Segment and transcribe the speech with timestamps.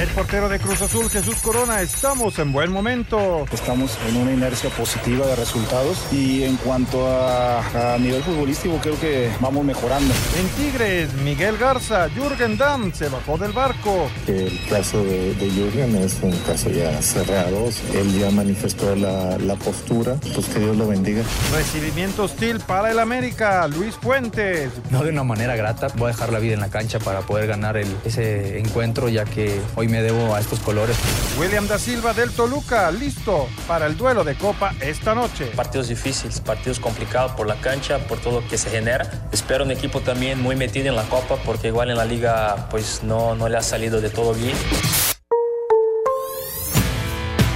[0.00, 3.44] El portero de Cruz Azul, Jesús Corona, estamos en buen momento.
[3.52, 8.98] Estamos en una inercia positiva de resultados y en cuanto a, a nivel futbolístico creo
[8.98, 10.14] que vamos mejorando.
[10.38, 14.08] En Tigres, Miguel Garza, Jürgen Damm se bajó del barco.
[14.26, 17.68] El caso de, de Jürgen es un caso ya cerrado.
[17.92, 20.14] Él ya manifestó la, la postura.
[20.34, 21.24] Pues que Dios lo bendiga.
[21.52, 24.70] Recibimiento hostil para el América, Luis Fuentes.
[24.88, 27.46] No de una manera grata, voy a dejar la vida en la cancha para poder
[27.46, 30.96] ganar el, ese encuentro ya que hoy me debo a estos colores.
[31.38, 35.46] William da Silva del Toluca, listo para el duelo de Copa esta noche.
[35.56, 39.28] Partidos difíciles, partidos complicados por la cancha, por todo lo que se genera.
[39.32, 43.02] Espero un equipo también muy metido en la Copa porque igual en la liga pues
[43.02, 44.56] no, no le ha salido de todo bien.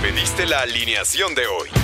[0.03, 1.84] Pediste la alineación de hoy.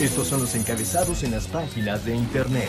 [0.00, 2.68] Estos son los encabezados en las páginas de internet.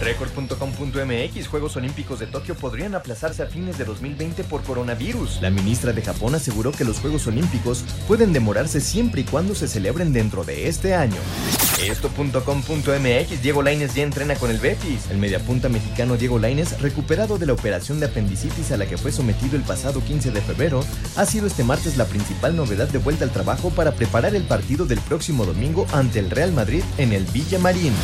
[0.00, 5.42] Record.com.mx Juegos Olímpicos de Tokio podrían aplazarse a fines de 2020 por coronavirus.
[5.42, 9.66] La ministra de Japón aseguró que los Juegos Olímpicos pueden demorarse siempre y cuando se
[9.66, 11.18] celebren dentro de este año.
[11.82, 15.10] Esto.com.mx Diego Laines ya entrena con el Betis.
[15.10, 19.12] El mediapunta mexicano Diego Laines, recuperado de la operación de apendicitis a la que fue
[19.12, 20.84] sometido el pasado 15 de febrero,
[21.16, 24.86] ha sido este martes la principal novedad de vuelta al trabajo para preparar el partido
[24.86, 27.94] del próximo domingo ante el Real Madrid en el Villamarín.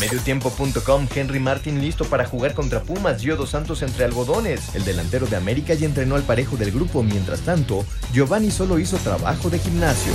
[0.00, 4.74] Mediotiempo.com Henry Martin listo para jugar contra Pumas, dio dos santos entre algodones.
[4.74, 8.96] El delantero de América ya entrenó al parejo del grupo, mientras tanto, Giovanni solo hizo
[8.98, 10.12] trabajo de gimnasio.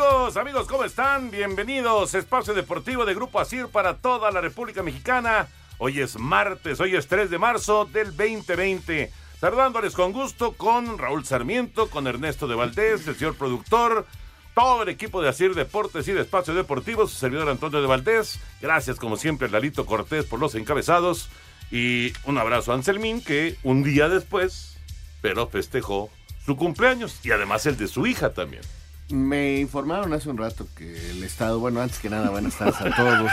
[0.00, 1.30] Amigos, amigos, ¿cómo están?
[1.30, 2.14] Bienvenidos.
[2.14, 5.46] Espacio Deportivo de Grupo Asir para toda la República Mexicana.
[5.76, 9.12] Hoy es martes, hoy es 3 de marzo del 2020.
[9.38, 14.06] Saludándoles con gusto con Raúl Sarmiento, con Ernesto de Valdés, el señor productor,
[14.54, 18.40] todo el equipo de Asir Deportes y de Espacio Deportivo, su servidor Antonio de Valdés.
[18.62, 21.28] Gracias, como siempre, Lalito Cortés por los encabezados.
[21.70, 24.78] Y un abrazo a Anselmín, que un día después,
[25.20, 26.10] pero festejó
[26.46, 28.62] su cumpleaños y además el de su hija también.
[29.10, 32.94] Me informaron hace un rato que el Estado, bueno, antes que nada, buenas tardes a
[32.94, 33.30] todos.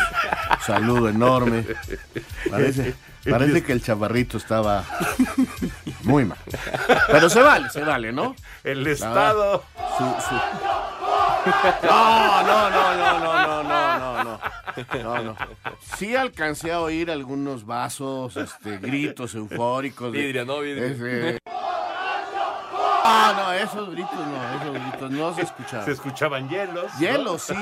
[0.66, 1.66] Saludo enorme.
[2.50, 2.96] Parece,
[3.30, 4.84] parece que el chavarrito estaba
[6.04, 6.38] muy mal.
[7.12, 8.36] Pero se vale, se vale, ¿no?
[8.64, 9.64] El Estado.
[9.98, 10.36] Su, su...
[11.84, 14.40] No, no, no, no, no, no, no, no,
[15.04, 15.36] no, no.
[15.98, 20.12] Sí alcancé a oír algunos vasos, este, gritos eufóricos.
[20.12, 20.86] de- Vidrio, no vidrio.
[20.86, 21.40] Ese-
[23.10, 25.86] Ah, no, esos gritos no, esos gritos no se escuchaban.
[25.86, 26.92] Se escuchaban hielos.
[26.94, 27.00] ¿no?
[27.00, 27.54] Hielo, sí,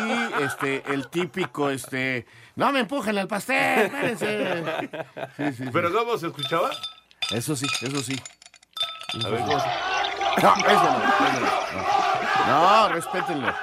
[0.41, 2.25] este, el típico, este,
[2.55, 4.63] no me empujen al pastel, espérense.
[5.37, 5.69] Sí, sí, sí.
[5.71, 6.71] ¿Pero cómo se escuchaba?
[7.31, 8.19] Eso sí, eso sí.
[9.23, 9.67] A ver, ¿cómo se-
[10.41, 11.39] No, eso no, eso
[12.47, 12.47] no.
[12.47, 13.53] No, respétenlo.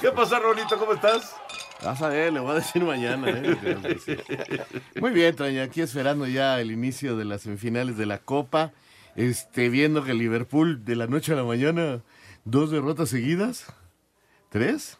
[0.00, 0.78] ¿Qué pasa, Rolito?
[0.78, 1.36] ¿Cómo estás?
[1.82, 3.26] Vas a ver, le voy a decir mañana.
[3.28, 4.64] ¿eh?
[5.00, 8.72] Muy bien, Traña, aquí esperando ya el inicio de las semifinales de la Copa.
[9.16, 12.00] Este, viendo que Liverpool de la noche a la mañana,
[12.44, 13.66] dos derrotas seguidas.
[14.50, 14.98] ¿Tres?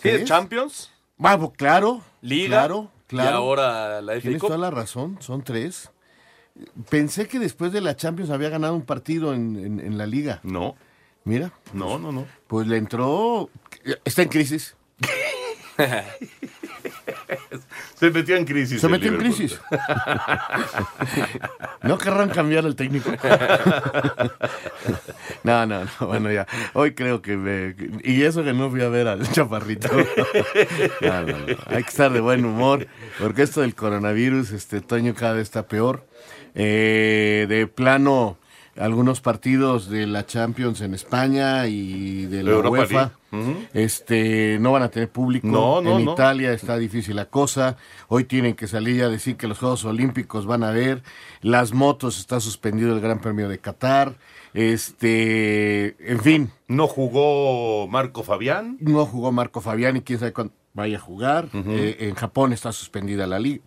[0.00, 0.28] ¿Tienes ¿Tres?
[0.28, 0.90] Champions?
[1.16, 2.02] Vamos, claro.
[2.20, 2.48] Liga.
[2.58, 3.30] Claro, claro.
[3.30, 5.90] Y ahora la FA Tienes toda la razón, son tres.
[6.88, 10.40] Pensé que después de la Champions había ganado un partido en, en- en la liga.
[10.42, 10.74] No,
[11.24, 12.26] Mira, no, no, no.
[12.46, 13.50] pues le entró.
[14.04, 14.76] Está en crisis.
[17.98, 18.80] Se metió en crisis.
[18.80, 19.58] Se metió en crisis.
[21.82, 23.10] no querrán cambiar el técnico.
[25.42, 26.06] no, no, no.
[26.06, 26.46] Bueno, ya.
[26.74, 27.74] Hoy creo que me.
[28.04, 29.88] Y eso que no fui a ver al chaparrito.
[31.00, 31.56] No, no, no.
[31.66, 32.86] Hay que estar de buen humor.
[33.18, 36.04] Porque esto del coronavirus, este Toño cada vez está peor.
[36.54, 38.38] Eh, de plano,
[38.76, 42.94] algunos partidos de la Champions en España y de la Europa UEFA.
[42.94, 43.12] League.
[43.74, 45.46] Este, no van a tener público.
[45.46, 46.12] No, no, en no.
[46.12, 47.76] Italia está difícil la cosa.
[48.08, 51.02] Hoy tienen que salir a decir que los Juegos Olímpicos van a ver.
[51.42, 54.14] Las motos está suspendido el Gran Premio de Qatar.
[54.54, 58.78] Este, en fin, No jugó Marco Fabián.
[58.80, 61.48] no jugó Marco Fabián y quién sabe cuándo vaya a jugar.
[61.52, 63.62] Eh, en Japón está suspendida la liga.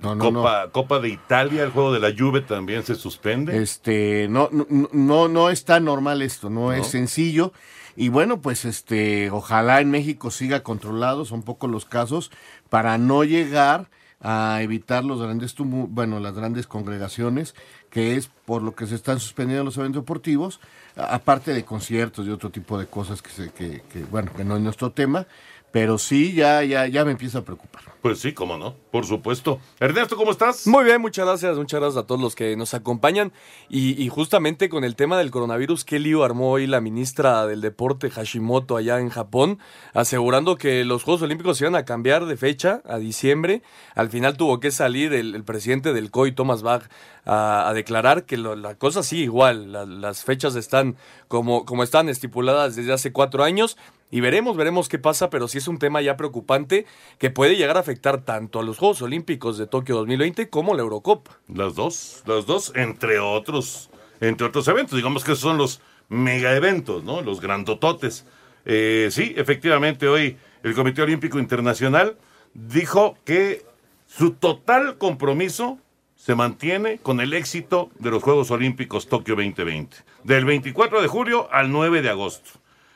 [0.00, 3.62] No, no, Copa, Copa de Italia, el juego de la Juve también se suspende.
[3.62, 6.72] Este, no, no, no, no es tan normal esto, no, ¿No?
[6.72, 7.52] es sencillo.
[7.96, 12.30] Y bueno, pues este, ojalá en México siga controlado, son pocos los casos,
[12.68, 13.88] para no llegar
[14.20, 17.54] a evitar los grandes bueno, las grandes congregaciones,
[17.90, 20.60] que es por lo que se están suspendiendo los eventos deportivos,
[20.96, 24.56] aparte de conciertos y otro tipo de cosas que se, que, que, bueno, que no
[24.56, 25.26] es nuestro tema,
[25.70, 27.93] pero sí ya, ya, ya me empieza a preocupar.
[28.04, 29.60] Pues sí, cómo no, por supuesto.
[29.80, 30.66] Ernesto, ¿cómo estás?
[30.66, 33.32] Muy bien, muchas gracias, muchas gracias a todos los que nos acompañan.
[33.70, 37.62] Y, y justamente con el tema del coronavirus, qué lío armó hoy la ministra del
[37.62, 39.58] Deporte Hashimoto allá en Japón,
[39.94, 43.62] asegurando que los Juegos Olímpicos se iban a cambiar de fecha a diciembre.
[43.94, 46.82] Al final tuvo que salir el, presidente del COI, Thomas Bach,
[47.24, 49.72] a, declarar que la cosa sigue igual.
[49.72, 50.96] La- las fechas están
[51.26, 53.78] como, como están estipuladas desde hace cuatro años.
[54.10, 56.86] Y veremos, veremos qué pasa, pero sí es un tema ya preocupante
[57.18, 60.82] que puede llegar a afectar tanto a los Juegos Olímpicos de Tokio 2020 como la
[60.82, 61.38] Eurocopa.
[61.48, 64.96] Las dos, las dos, entre otros, entre otros eventos.
[64.96, 67.22] Digamos que esos son los mega eventos, ¿no?
[67.22, 68.26] Los grandototes.
[68.64, 72.16] Eh, sí, efectivamente, hoy el Comité Olímpico Internacional
[72.54, 73.64] dijo que
[74.06, 75.78] su total compromiso
[76.16, 81.48] se mantiene con el éxito de los Juegos Olímpicos Tokio 2020, del 24 de julio
[81.52, 82.52] al 9 de agosto.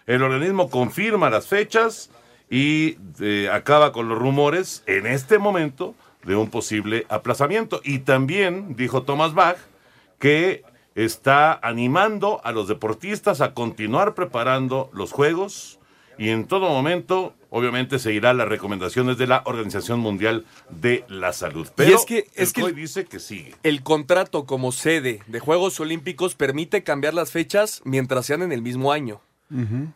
[0.06, 2.10] El organismo confirma las fechas
[2.50, 7.80] y eh, acaba con los rumores en este momento de un posible aplazamiento.
[7.84, 9.58] Y también dijo Thomas Bach
[10.18, 10.64] que
[10.94, 15.78] está animando a los deportistas a continuar preparando los juegos
[16.18, 21.68] y en todo momento, obviamente, seguirá las recomendaciones de la Organización Mundial de la Salud.
[21.76, 23.54] Pero y es que, es el que dice que sigue.
[23.62, 28.62] el contrato como sede de Juegos Olímpicos permite cambiar las fechas mientras sean en el
[28.62, 29.20] mismo año.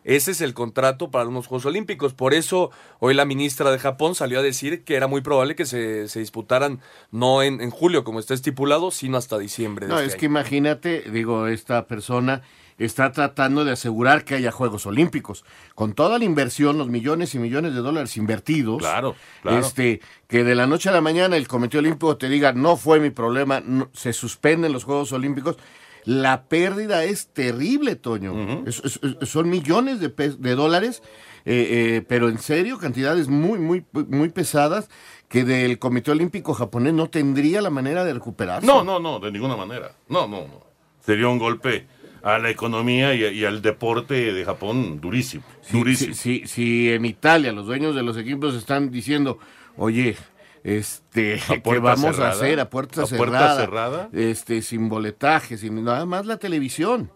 [0.03, 2.13] Ese es el contrato para unos Juegos Olímpicos.
[2.13, 5.65] Por eso hoy la ministra de Japón salió a decir que era muy probable que
[5.65, 6.79] se, se disputaran
[7.11, 9.87] no en, en julio como está estipulado, sino hasta diciembre.
[9.87, 10.19] No, este es año.
[10.19, 12.41] que imagínate, digo, esta persona
[12.79, 15.45] está tratando de asegurar que haya Juegos Olímpicos.
[15.75, 19.59] Con toda la inversión, los millones y millones de dólares invertidos, Claro, claro.
[19.59, 22.99] este, que de la noche a la mañana el Comité Olímpico te diga, no fue
[22.99, 25.57] mi problema, no- se suspenden los Juegos Olímpicos,
[26.05, 28.63] la pérdida es terrible, Toño.
[28.65, 31.01] Es- es- es- son millones de, de dólares,
[31.45, 31.67] eh,
[31.97, 34.89] eh, pero en serio, cantidades muy, muy, muy pesadas
[35.27, 38.67] que del Comité Olímpico japonés no tendría la manera de recuperarse.
[38.67, 39.91] No, no, no, de ninguna manera.
[40.09, 40.63] No, no, no.
[41.05, 41.87] Sería un golpe
[42.21, 45.43] a la economía y, y al deporte de Japón durísimo.
[45.61, 46.13] Si, durísimo.
[46.13, 49.39] si, si- si en Italia los dueños de los equipos están diciendo,
[49.75, 50.15] oye,
[50.63, 52.29] este, ¿qué puerta vamos cerrada?
[52.31, 53.25] a hacer a puerta ¿A cerrada?
[53.29, 54.09] puerta cerrada?
[54.13, 57.11] Este, sin boletaje, sin nada más la televisión.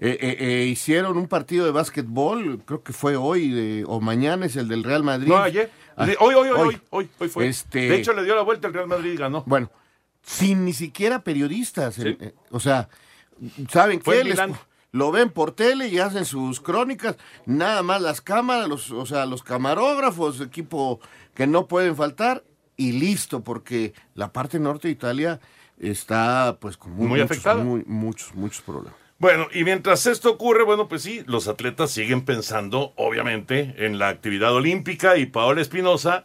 [0.00, 4.46] Eh, eh, eh, hicieron un partido de básquetbol, creo que fue hoy de- o mañana
[4.46, 5.28] es el del Real Madrid.
[5.28, 5.70] No, ayer.
[5.96, 7.46] Ah, hoy, hoy, hoy, hoy, hoy, hoy fue.
[7.46, 9.44] Este- De hecho, le dio la vuelta el Real Madrid y ganó.
[9.46, 9.70] Bueno,
[10.22, 11.94] sin ni siquiera periodistas.
[11.94, 12.16] Sí.
[12.50, 12.88] o sea,
[13.70, 14.24] ¿saben Fue qué?
[14.24, 14.40] Les-
[14.90, 17.16] lo ven por tele y hacen sus crónicas.
[17.46, 21.00] Nada más las cámaras, los, o sea, los camarógrafos, equipo
[21.34, 22.42] que no pueden faltar
[22.88, 25.40] y listo, porque la parte norte de Italia
[25.78, 27.62] está pues con Muy muchos, afectada.
[27.62, 28.94] muy- muchos, muchos problemas.
[29.18, 34.08] Bueno, y mientras esto ocurre, bueno, pues sí, los atletas siguen pensando, obviamente, en la
[34.08, 36.24] actividad olímpica y Paola Espinosa,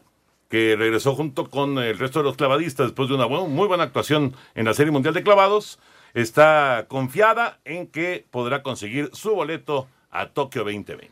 [0.50, 4.34] que regresó junto con el resto de los clavadistas después de una muy buena actuación
[4.56, 5.78] en la Serie Mundial de Clavados,
[6.16, 11.12] está confiada en que podrá conseguir su boleto a Tokio 2020.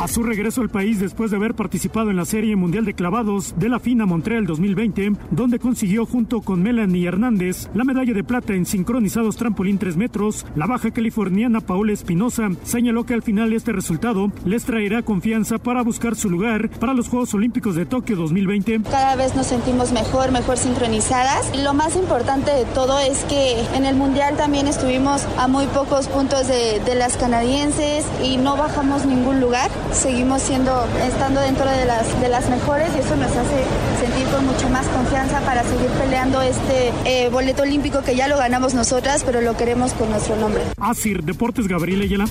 [0.00, 3.54] A su regreso al país después de haber participado en la Serie Mundial de Clavados
[3.58, 8.54] de la FINA Montreal 2020, donde consiguió junto con Melanie Hernández la medalla de plata
[8.54, 13.72] en sincronizados trampolín 3 metros, la baja californiana Paola Espinosa señaló que al final este
[13.72, 18.82] resultado les traerá confianza para buscar su lugar para los Juegos Olímpicos de Tokio 2020.
[18.88, 21.50] Cada vez nos sentimos mejor, mejor sincronizadas.
[21.64, 26.06] Lo más importante de todo es que en el Mundial también estuvimos a muy pocos
[26.06, 29.68] puntos de las canadienses y no bajamos ningún lugar.
[29.92, 33.64] Seguimos siendo, estando dentro de las, de las mejores y eso nos hace
[34.00, 38.36] sentir con mucho más confianza para seguir peleando este eh, boleto olímpico que ya lo
[38.36, 40.62] ganamos nosotras, pero lo queremos con nuestro nombre.
[40.78, 42.26] Asir Deportes Gabriel Ayala.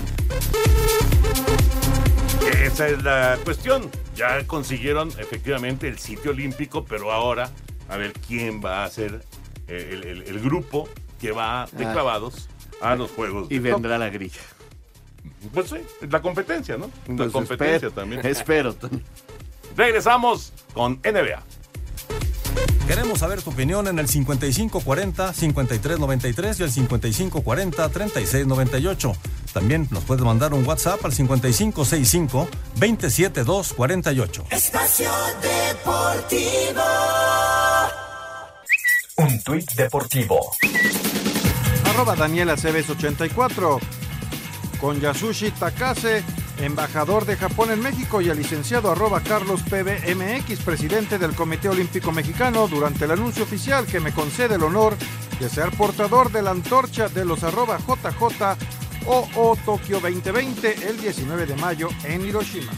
[2.64, 3.90] Esa es la cuestión.
[4.16, 7.50] Ya consiguieron efectivamente el sitio olímpico, pero ahora
[7.90, 9.24] a ver quién va a ser
[9.68, 10.88] eh, el, el- el grupo
[11.20, 11.92] que va de Ah.
[11.94, 12.48] clavados
[12.82, 13.48] a los Juegos.
[13.50, 14.40] Y de vendrá la grilla.
[15.54, 15.78] Pues sí,
[16.10, 16.90] la competencia, ¿no?
[17.08, 18.26] La Pues competencia espero, también.
[18.26, 18.76] Espero.
[19.78, 21.44] Regresamos con NBA.
[22.88, 29.16] Queremos saber tu opinión en el 5540-5393 y el 5540-3698.
[29.54, 34.46] También nos puedes mandar un WhatsApp al 5565 27248.
[34.52, 35.12] Espacio
[35.42, 36.82] Deportivo.
[39.18, 40.56] Un tuit deportivo.
[41.86, 43.80] Arroba Daniela Cebes 84.
[44.80, 46.24] Con Yasushi Takase,
[46.60, 52.12] embajador de Japón en México, y el licenciado arroba Carlos PBMX, presidente del Comité Olímpico
[52.12, 54.96] Mexicano, durante el anuncio oficial que me concede el honor
[55.40, 58.58] de ser portador de la antorcha de los arroba JJ
[59.08, 62.72] OO Tokio 2020 el 19 de mayo en Hiroshima.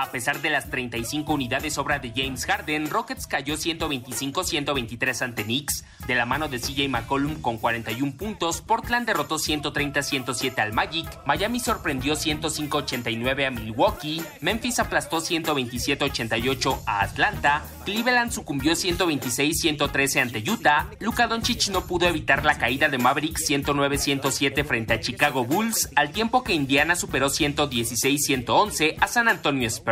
[0.00, 5.84] A pesar de las 35 unidades obra de James Harden, Rockets cayó 125-123 ante Knicks.
[6.06, 11.60] De la mano de CJ McCollum con 41 puntos, Portland derrotó 130-107 al Magic, Miami
[11.60, 21.26] sorprendió 105-89 a Milwaukee, Memphis aplastó 127-88 a Atlanta, Cleveland sucumbió 126-113 ante Utah, Luka
[21.26, 26.42] Doncic no pudo evitar la caída de Mavericks 109-107 frente a Chicago Bulls, al tiempo
[26.42, 29.89] que Indiana superó 116-111 a San Antonio Spurs,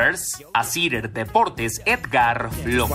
[0.55, 2.87] a Cider Deportes Edgar Flo.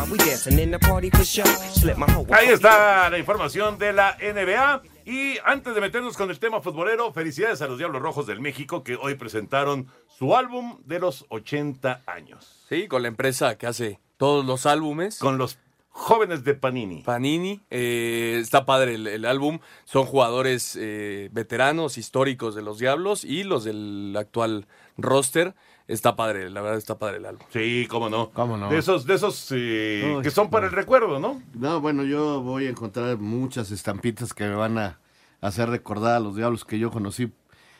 [2.32, 4.82] Ahí está la información de la NBA.
[5.04, 8.86] Y antes de meternos con el tema futbolero, felicidades a los Diablos Rojos del México
[8.86, 12.64] que hoy presentaron su álbum de los 80 años.
[12.70, 15.20] Sí, con la empresa que hace todos los álbumes.
[15.20, 17.02] Con los jóvenes de Panini.
[17.02, 19.60] Panini, eh, está padre el, el álbum.
[19.84, 25.54] Son jugadores eh, veteranos, históricos de los Diablos y los del actual roster.
[25.88, 27.46] Está padre, la verdad está padre el álbum.
[27.50, 28.30] Sí, cómo no.
[28.32, 28.70] ¿Cómo no?
[28.70, 31.42] De esos, de esos eh, Uy, que son para el recuerdo, ¿no?
[31.54, 35.00] No, bueno, yo voy a encontrar muchas estampitas que me van a
[35.42, 37.32] hacer recordar a los diablos que yo conocí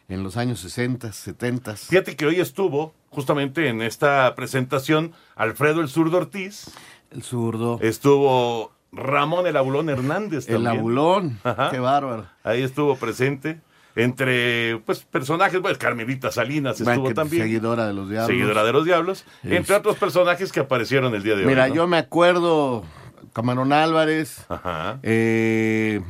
[0.10, 1.78] en los años 60, 70.
[1.78, 6.72] Fíjate que hoy estuvo justamente en esta presentación Alfredo el Zurdo Ortiz.
[7.10, 7.80] El zurdo.
[7.82, 10.78] Estuvo Ramón el Abulón Hernández El también.
[10.80, 11.40] abulón.
[11.44, 11.72] Ajá.
[11.72, 12.26] Qué bárbaro.
[12.44, 13.62] Ahí estuvo presente.
[13.96, 17.44] Entre pues personajes, pues Carmelita Salinas Bueno, estuvo que también.
[17.44, 18.28] Seguidora de los diablos.
[18.28, 19.26] Seguidora de los diablos.
[19.44, 21.48] Es- Entre otros personajes que aparecieron el día de hoy.
[21.48, 21.76] Mira, ¿no?
[21.76, 22.84] yo me acuerdo
[23.34, 25.00] Camarón Álvarez, Ajá.
[25.04, 26.02] eh,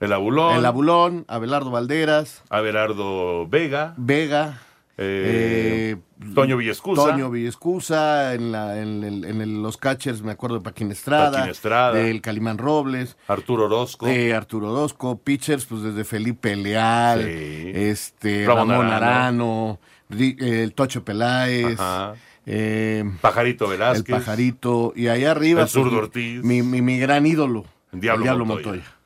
[0.00, 0.56] El Abulón.
[0.56, 3.94] El Abulón, Abelardo Valderas, Abelardo Vega.
[3.96, 4.60] Vega,
[4.98, 7.02] eh, eh, Toño Villescusa.
[7.02, 11.32] Toño Villescusa, en, la, en, el- en el- los catchers me acuerdo de Paquín Estrada,
[11.38, 11.92] Paquín Estrada.
[11.92, 14.06] del Calimán Robles, Arturo Orozco.
[14.06, 17.72] de Arturo Orozco, pitchers pues desde Felipe Leal, Sí.
[17.74, 19.78] este Ramón Ramón, Arano.
[20.10, 22.14] Eh, el Tocho Peláez, Ajá.
[22.46, 24.14] eh, Pajarito el Velázquez.
[24.16, 26.42] Pajarito, y allá arriba El Zurdo mi- Ortiz.
[26.44, 28.46] mi, mi, mi gran ídolo, El Diablo Montoya.
[28.78, 28.96] Montoya.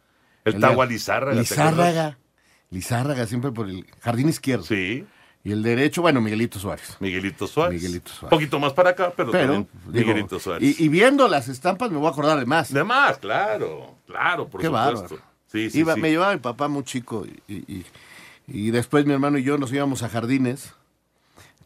[0.45, 2.19] El El Tagua Diablo- Lizárraga.
[2.71, 4.65] Lizárraga siempre por el jardín izquierdo.
[4.65, 5.05] Sí.
[5.43, 6.97] Y el derecho, bueno, Miguelito Suárez.
[7.01, 7.81] Miguelito Suárez.
[7.81, 8.31] Miguelito Suárez.
[8.37, 10.79] Poquito más para acá, pero, Pero, también digo, Miguelito Suárez.
[10.79, 12.73] y, y viendo las estampas me voy a acordar de más.
[12.73, 14.93] De más, claro, claro, por Qué supuesto.
[15.03, 15.17] bárbaro.
[15.47, 16.01] Sí, sí, Iba- sí.
[16.01, 17.87] Me llevaba mi papá muy chico y, y-
[18.47, 20.75] y después mi hermano y yo nos íbamos a jardines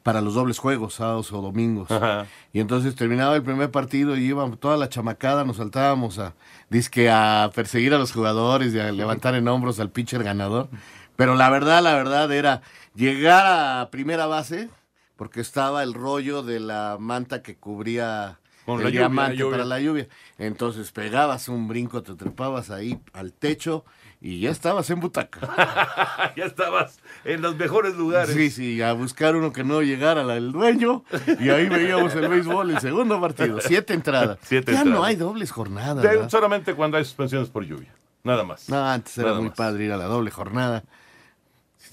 [0.04, 1.90] para los dobles juegos, sábados o domingos.
[1.90, 2.26] Ajá.
[2.52, 6.35] Y entonces terminaba el primer partido y íbamos toda la chamacada, nos saltábamos a
[6.71, 10.69] disque a perseguir a los jugadores y a levantar en hombros al pitcher ganador.
[11.16, 12.62] Pero la verdad, la verdad era
[12.94, 14.68] llegar a primera base
[15.16, 19.50] porque estaba el rollo de la manta que cubría Con el la lluvia, diamante la
[19.50, 20.09] para la lluvia.
[20.38, 23.85] Entonces pegabas un brinco, te trepabas ahí al techo
[24.21, 26.33] y ya estabas en butaca.
[26.37, 28.35] ya estabas en los mejores lugares.
[28.35, 31.04] Sí, sí, a buscar uno que no llegara del dueño
[31.38, 34.38] y ahí veíamos el béisbol, el segundo partido, siete entradas.
[34.42, 34.99] Siete ya entradas.
[35.00, 36.30] no hay dobles jornadas.
[36.30, 37.94] Solamente cuando hay suspensiones por lluvia.
[38.25, 38.68] Nada más.
[38.71, 39.59] No, antes era Nada muy más.
[39.59, 40.83] padre ir a la doble jornada.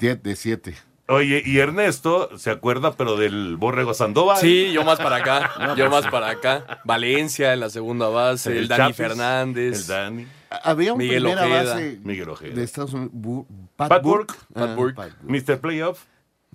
[0.01, 0.75] De siete.
[1.07, 4.37] Oye, y Ernesto se acuerda, pero del Borrego Sandoval.
[4.37, 5.51] Sí, yo más para acá.
[5.59, 6.81] No, yo pues más para acá.
[6.85, 9.81] Valencia en la segunda base, el, El Dani Chapis, Fernández.
[9.81, 10.27] El Dani.
[10.63, 11.73] Había un Miguel primera Ojeda.
[11.73, 12.55] base Miguel Ojeda.
[12.55, 14.33] de Estados Unidos, Bu- Pat, Pat Burke.
[14.33, 14.53] Burke.
[14.53, 14.95] Pat Ah, Burke.
[14.95, 15.51] Pat Burke.
[15.53, 15.59] Mr.
[15.59, 16.03] Playoff.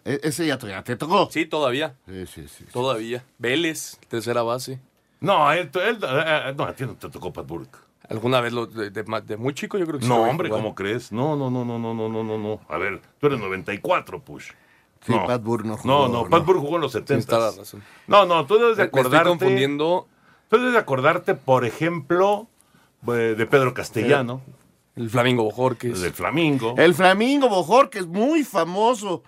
[0.05, 1.29] E- ese ya te, ya te tocó.
[1.31, 1.95] Sí, todavía.
[2.07, 2.65] Sí, sí, sí.
[2.73, 3.25] Todavía.
[3.39, 4.81] Vélez, tercera base.
[5.21, 7.79] No, él, él- eh, no, a ti no te tocó Pat Burke.
[8.09, 10.49] Alguna vez lo, de, de ma- de muy chico yo creo que sí No, hombre,
[10.49, 10.63] jugar.
[10.63, 11.11] ¿cómo crees?
[11.13, 12.61] No, no, no, no, no, no, no, no, no.
[12.69, 14.51] A ver, tú eres 94, Push.
[15.05, 15.27] Sí, no.
[15.27, 16.29] Pat Burke no No, jugó, no, no.
[16.31, 17.07] Pat Burke jugó en los 70.
[17.07, 17.83] Tienes toda la razón.
[18.07, 19.17] No, no, tú debes de me acordarte.
[19.17, 20.07] estoy confundiendo
[20.49, 22.47] Tú debes de acordarte, por ejemplo,
[23.09, 24.41] eh, de Pedro Castellano,
[24.95, 26.01] el Flamingo Bojorques.
[26.01, 26.75] del Flamingo.
[26.79, 29.23] El Flamingo Bojor, que es muy famoso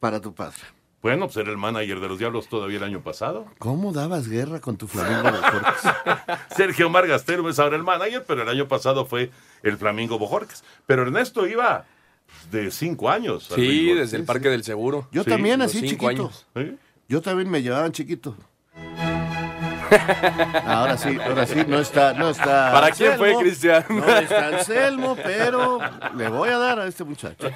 [0.00, 0.58] para tu padre.
[1.04, 3.44] Bueno, pues era el manager de los Diablos todavía el año pasado.
[3.58, 5.62] ¿Cómo dabas guerra con tu Flamingo Bojor?
[6.56, 9.30] Sergio Margastero es ahora el manager, pero el año pasado fue
[9.62, 10.64] el Flamingo Bojorques.
[10.86, 11.84] Pero Ernesto iba
[12.50, 13.50] de cinco años.
[13.54, 15.06] Sí, desde el Parque del Seguro.
[15.12, 16.32] Yo Sí, también, así chiquito.
[17.06, 18.34] Yo también me llevaban chiquito.
[20.66, 22.72] Ahora sí, ahora sí, no está, no está.
[22.72, 23.84] ¿Para quién fue, Cristian?
[23.88, 25.78] No está Anselmo, pero
[26.16, 27.50] le voy a dar a este muchacho.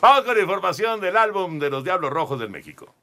[0.00, 2.94] Vamos con información del álbum de los Diablos Rojos del México.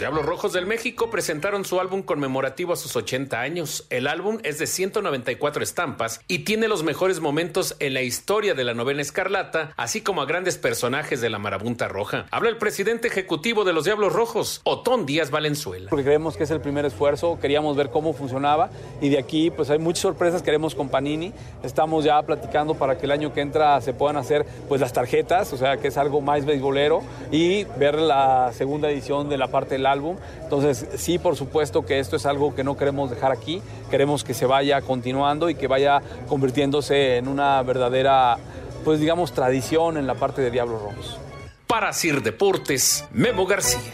[0.00, 3.84] Los Diablos Rojos del México presentaron su álbum conmemorativo a sus 80 años.
[3.90, 8.64] El álbum es de 194 estampas y tiene los mejores momentos en la historia de
[8.64, 12.24] la novena escarlata, así como a grandes personajes de la marabunta roja.
[12.30, 15.90] Habla el presidente ejecutivo de los Diablos Rojos, Otón Díaz Valenzuela.
[15.90, 18.70] Porque creemos que es el primer esfuerzo, queríamos ver cómo funcionaba
[19.02, 21.34] y de aquí pues hay muchas sorpresas que haremos con Panini.
[21.62, 25.52] Estamos ya platicando para que el año que entra se puedan hacer pues las tarjetas,
[25.52, 29.74] o sea que es algo más beisbolero y ver la segunda edición de la parte
[29.74, 30.16] del álbum.
[30.42, 34.34] Entonces, sí, por supuesto que esto es algo que no queremos dejar aquí, queremos que
[34.34, 38.38] se vaya continuando y que vaya convirtiéndose en una verdadera,
[38.84, 41.18] pues digamos, tradición en la parte de Diablos Rojos.
[41.66, 43.92] Para Sir Deportes, Memo García.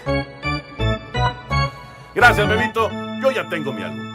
[2.15, 2.91] Gracias, Memito.
[3.23, 4.07] Yo ya tengo mi álbum.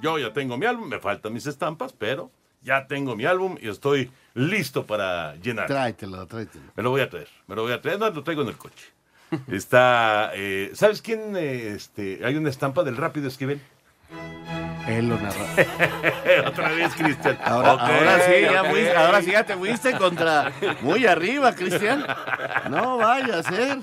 [0.00, 2.30] Yo ya tengo mi álbum, me faltan mis estampas, pero
[2.62, 5.66] ya tengo mi álbum y estoy listo para llenar.
[5.66, 6.64] Tráetelo, tráetelo.
[6.76, 7.98] Me lo voy a traer, me lo voy a traer.
[7.98, 8.86] No, lo traigo en el coche.
[9.48, 11.36] Está, eh, ¿sabes quién?
[11.36, 13.60] eh, este, hay una estampa del Rápido Esquivel.
[14.88, 15.44] Él lo narra.
[16.48, 17.38] Otra vez, Cristian.
[17.44, 18.68] Ahora, ahora sí, ya ok.
[18.70, 22.06] fuiste- ahora sí ya te fuiste contra muy arriba, Cristian.
[22.70, 23.78] No vaya a ser.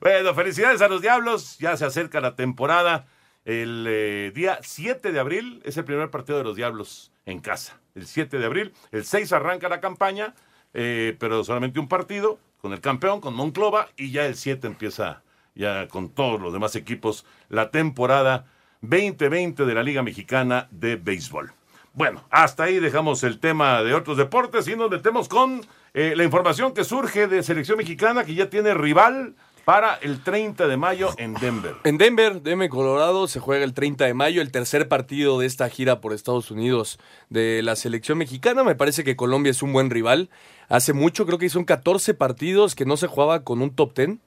[0.00, 1.58] Bueno, felicidades a los Diablos.
[1.58, 3.06] Ya se acerca la temporada.
[3.44, 7.78] El eh, día 7 de abril es el primer partido de los Diablos en casa.
[7.94, 8.72] El 7 de abril.
[8.92, 10.34] El 6 arranca la campaña,
[10.72, 13.88] eh, pero solamente un partido con el campeón, con Monclova.
[13.96, 15.22] Y ya el 7 empieza
[15.54, 18.46] ya con todos los demás equipos la temporada
[18.82, 21.52] 2020 de la Liga Mexicana de Béisbol.
[21.92, 25.60] Bueno, hasta ahí dejamos el tema de otros deportes y nos metemos con
[25.92, 30.68] eh, la información que surge de selección mexicana que ya tiene rival para el 30
[30.68, 31.76] de mayo en Denver.
[31.84, 35.68] En Denver, Denver, Colorado, se juega el 30 de mayo, el tercer partido de esta
[35.68, 36.98] gira por Estados Unidos
[37.28, 38.64] de la selección mexicana.
[38.64, 40.30] Me parece que Colombia es un buen rival.
[40.70, 44.18] Hace mucho, creo que son 14 partidos que no se jugaba con un top 10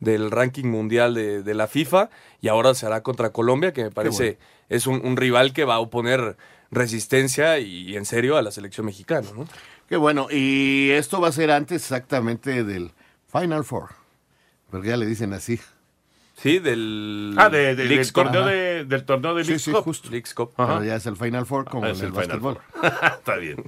[0.00, 2.08] del ranking mundial de, de la FIFA
[2.40, 4.38] y ahora se hará contra Colombia, que me parece bueno.
[4.68, 6.36] es un, un rival que va a oponer
[6.70, 9.28] resistencia y, en serio a la selección mexicana.
[9.34, 9.46] ¿no?
[9.88, 12.92] Qué bueno, y esto va a ser antes exactamente del
[13.26, 13.90] Final Four,
[14.70, 15.60] porque ya le dicen así.
[16.40, 19.82] Sí, del Ah, de- de- del, torneo de, del torneo de Sí, Leagues sí, Cup.
[19.82, 20.08] justo.
[20.10, 20.52] Leagues Cup.
[20.56, 22.58] Pero ya es el Final Four como Ah, en es el, el Final básquetbol.
[22.80, 22.92] Four.
[23.18, 23.64] Está bien.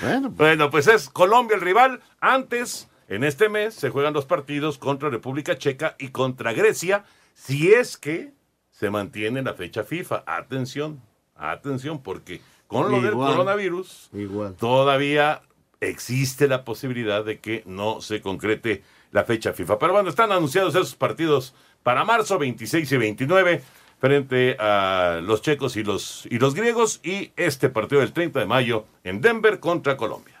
[0.00, 2.00] Bueno, Bueno, pues es Colombia el rival.
[2.20, 7.72] Antes, en este mes, se juegan los partidos contra República Checa y contra Grecia, si
[7.72, 8.32] es que
[8.70, 10.24] se mantiene la fecha FIFA.
[10.26, 11.00] Atención,
[11.36, 14.54] atención, porque con lo del coronavirus igual.
[14.56, 15.42] todavía
[15.80, 18.82] existe la posibilidad de que no se concrete
[19.14, 19.78] la fecha FIFA.
[19.78, 23.62] Pero bueno, están anunciados esos partidos para marzo 26 y 29
[24.00, 28.46] frente a los checos y los, y los griegos y este partido del 30 de
[28.46, 30.33] mayo en Denver contra Colombia.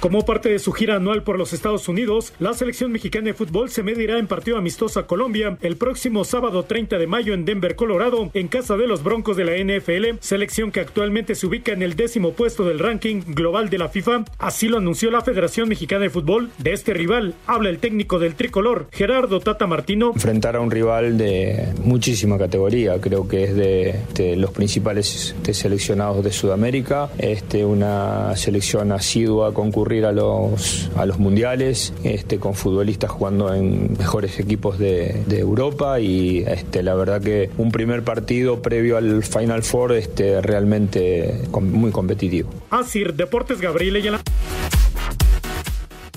[0.00, 3.70] Como parte de su gira anual por los Estados Unidos, la selección mexicana de fútbol
[3.70, 7.76] se medirá en partido amistoso a Colombia el próximo sábado 30 de mayo en Denver,
[7.76, 11.82] Colorado, en casa de los Broncos de la NFL, selección que actualmente se ubica en
[11.82, 14.24] el décimo puesto del ranking global de la FIFA.
[14.38, 16.50] Así lo anunció la Federación Mexicana de Fútbol.
[16.58, 20.12] De este rival habla el técnico del tricolor, Gerardo Tata Martino.
[20.14, 25.54] enfrentar a un rival de muchísima categoría, creo que es de, de los principales este,
[25.54, 29.52] seleccionados de Sudamérica, este, una selección asidua a
[29.86, 35.38] concurrir a los, a los mundiales, este, con futbolistas jugando en mejores equipos de, de
[35.38, 41.40] Europa y este, la verdad que un primer partido previo al Final Four este, realmente
[41.52, 42.50] muy competitivo.
[42.70, 44.18] Asir Deportes Gabriel.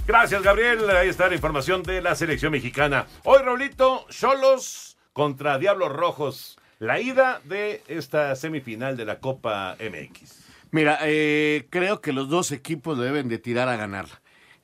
[0.08, 0.89] Gracias, Gabriel.
[0.89, 3.05] Ahí está la información de la selección mexicana.
[3.23, 6.58] Hoy, Raulito, Cholos contra Diablos Rojos.
[6.79, 10.48] La ida de esta semifinal de la Copa MX.
[10.71, 14.08] Mira, eh, creo que los dos equipos deben de tirar a ganar.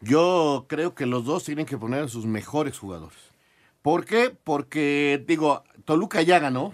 [0.02, 3.18] Yo creo que los dos tienen que poner a sus mejores jugadores.
[3.82, 4.36] ¿Por qué?
[4.44, 6.74] Porque, digo, Toluca ya ganó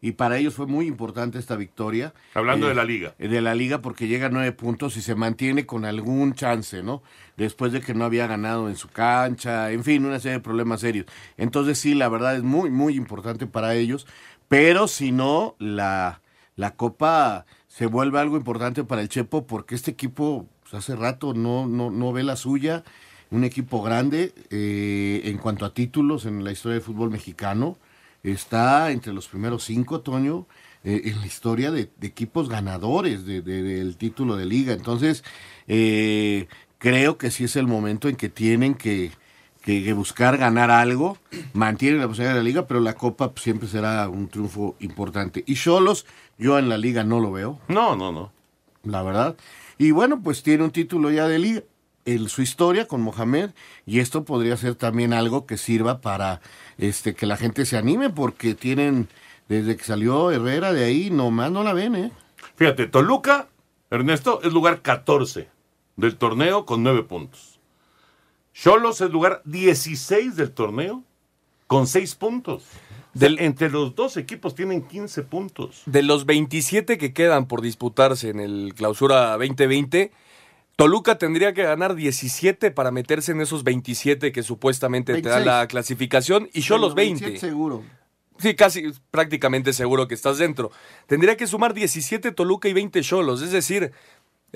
[0.00, 2.12] y para ellos fue muy importante esta victoria.
[2.34, 3.14] Hablando Eh, de la liga.
[3.18, 7.02] De la liga porque llega a nueve puntos y se mantiene con algún chance, ¿no?
[7.36, 10.80] Después de que no había ganado en su cancha, en fin, una serie de problemas
[10.80, 11.06] serios.
[11.36, 14.06] Entonces sí, la verdad es muy, muy importante para ellos,
[14.48, 16.20] pero si no, la,
[16.56, 21.34] la Copa se vuelve algo importante para el Chepo porque este equipo pues, hace rato
[21.34, 22.84] no, no, no ve la suya,
[23.30, 27.76] un equipo grande eh, en cuanto a títulos en la historia del fútbol mexicano,
[28.22, 30.46] está entre los primeros cinco, Toño,
[30.84, 34.72] eh, en la historia de, equipos ganadores de- del título de liga.
[34.72, 35.22] Entonces,
[35.68, 39.10] eh, creo que sí es el momento en que tienen que,
[39.66, 41.18] que, que buscar ganar algo,
[41.52, 45.42] mantiene la posibilidad de la liga, pero la Copa pues, siempre será un triunfo importante.
[45.44, 46.06] Y Cholos,
[46.38, 47.58] yo en la liga no lo veo.
[47.66, 48.30] No, no, no.
[48.84, 49.36] La verdad.
[49.76, 51.62] Y bueno, pues tiene un título ya de liga,
[52.04, 53.50] el, su historia con Mohamed,
[53.84, 56.40] y esto podría ser también algo que sirva para
[56.78, 59.08] este que la gente se anime, porque tienen,
[59.48, 62.12] desde que salió Herrera de ahí, nomás no la ven, ¿eh?
[62.54, 63.48] Fíjate, Toluca,
[63.90, 65.48] Ernesto, es lugar 14
[65.96, 67.55] del torneo con 9 puntos.
[68.58, 71.04] Cholos es lugar 16 del torneo
[71.66, 72.64] con 6 puntos.
[73.12, 75.82] Del, entre los dos equipos tienen 15 puntos.
[75.86, 80.10] De los 27 que quedan por disputarse en el clausura 2020,
[80.76, 85.22] Toluca tendría que ganar 17 para meterse en esos 27 que supuestamente 26.
[85.22, 87.38] te da la clasificación y Cholos 20.
[87.38, 87.82] seguro.
[88.38, 90.70] Sí, casi prácticamente seguro que estás dentro.
[91.06, 93.92] Tendría que sumar 17 Toluca y 20 Cholos, es decir,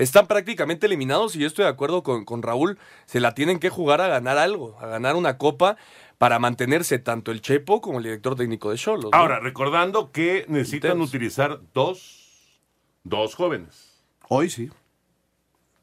[0.03, 3.69] están prácticamente eliminados y yo estoy de acuerdo con, con, Raúl, se la tienen que
[3.69, 5.77] jugar a ganar algo, a ganar una copa
[6.19, 9.11] para mantenerse tanto el Chepo como el director técnico de Cholos.
[9.13, 9.19] ¿no?
[9.19, 11.17] Ahora, recordando que necesitan Intenso.
[11.17, 12.61] utilizar dos,
[13.05, 14.03] dos jóvenes.
[14.29, 14.71] Hoy sí.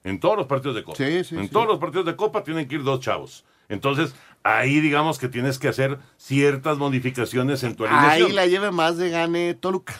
[0.03, 0.97] En todos los partidos de Copa.
[0.97, 1.49] Sí, sí, en sí.
[1.49, 3.45] todos los partidos de Copa tienen que ir dos chavos.
[3.69, 8.29] Entonces, ahí digamos que tienes que hacer ciertas modificaciones en tu alineación.
[8.29, 9.99] Ahí la lleva más de gane Toluca.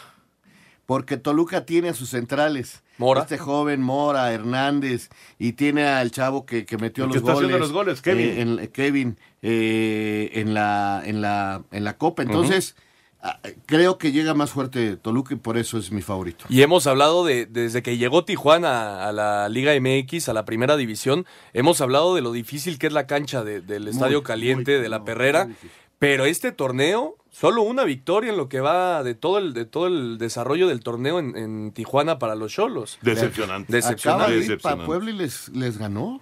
[0.86, 2.82] Porque Toluca tiene a sus centrales.
[2.98, 3.22] Mora.
[3.22, 5.08] Este joven Mora, Hernández,
[5.38, 7.58] y tiene al chavo que, que metió los que está goles.
[7.58, 8.26] los goles, Kevin.
[8.28, 12.22] eh, en, Kevin, eh, en, la, en, la, en la Copa.
[12.22, 12.76] Entonces,
[13.22, 16.44] ah, creo que llega más fuerte Toluca y por eso es mi favorito.
[16.48, 20.76] Y hemos hablado de, desde que llegó Tijuana a la Liga MX, a la primera
[20.76, 24.88] división, hemos hablado de lo difícil que es la cancha de- del Estadio Caliente, de
[24.88, 25.48] la Perrera.
[26.00, 29.86] Pero este torneo, solo una victoria en lo que va de todo el, de todo
[29.86, 32.98] el desarrollo del torneo en, en Tijuana para los Cholos.
[33.02, 33.72] Decepcionante.
[33.72, 34.24] Decepcionante.
[34.24, 34.84] Acaba de ir para.
[34.86, 36.20] Puebla y les, les ganó.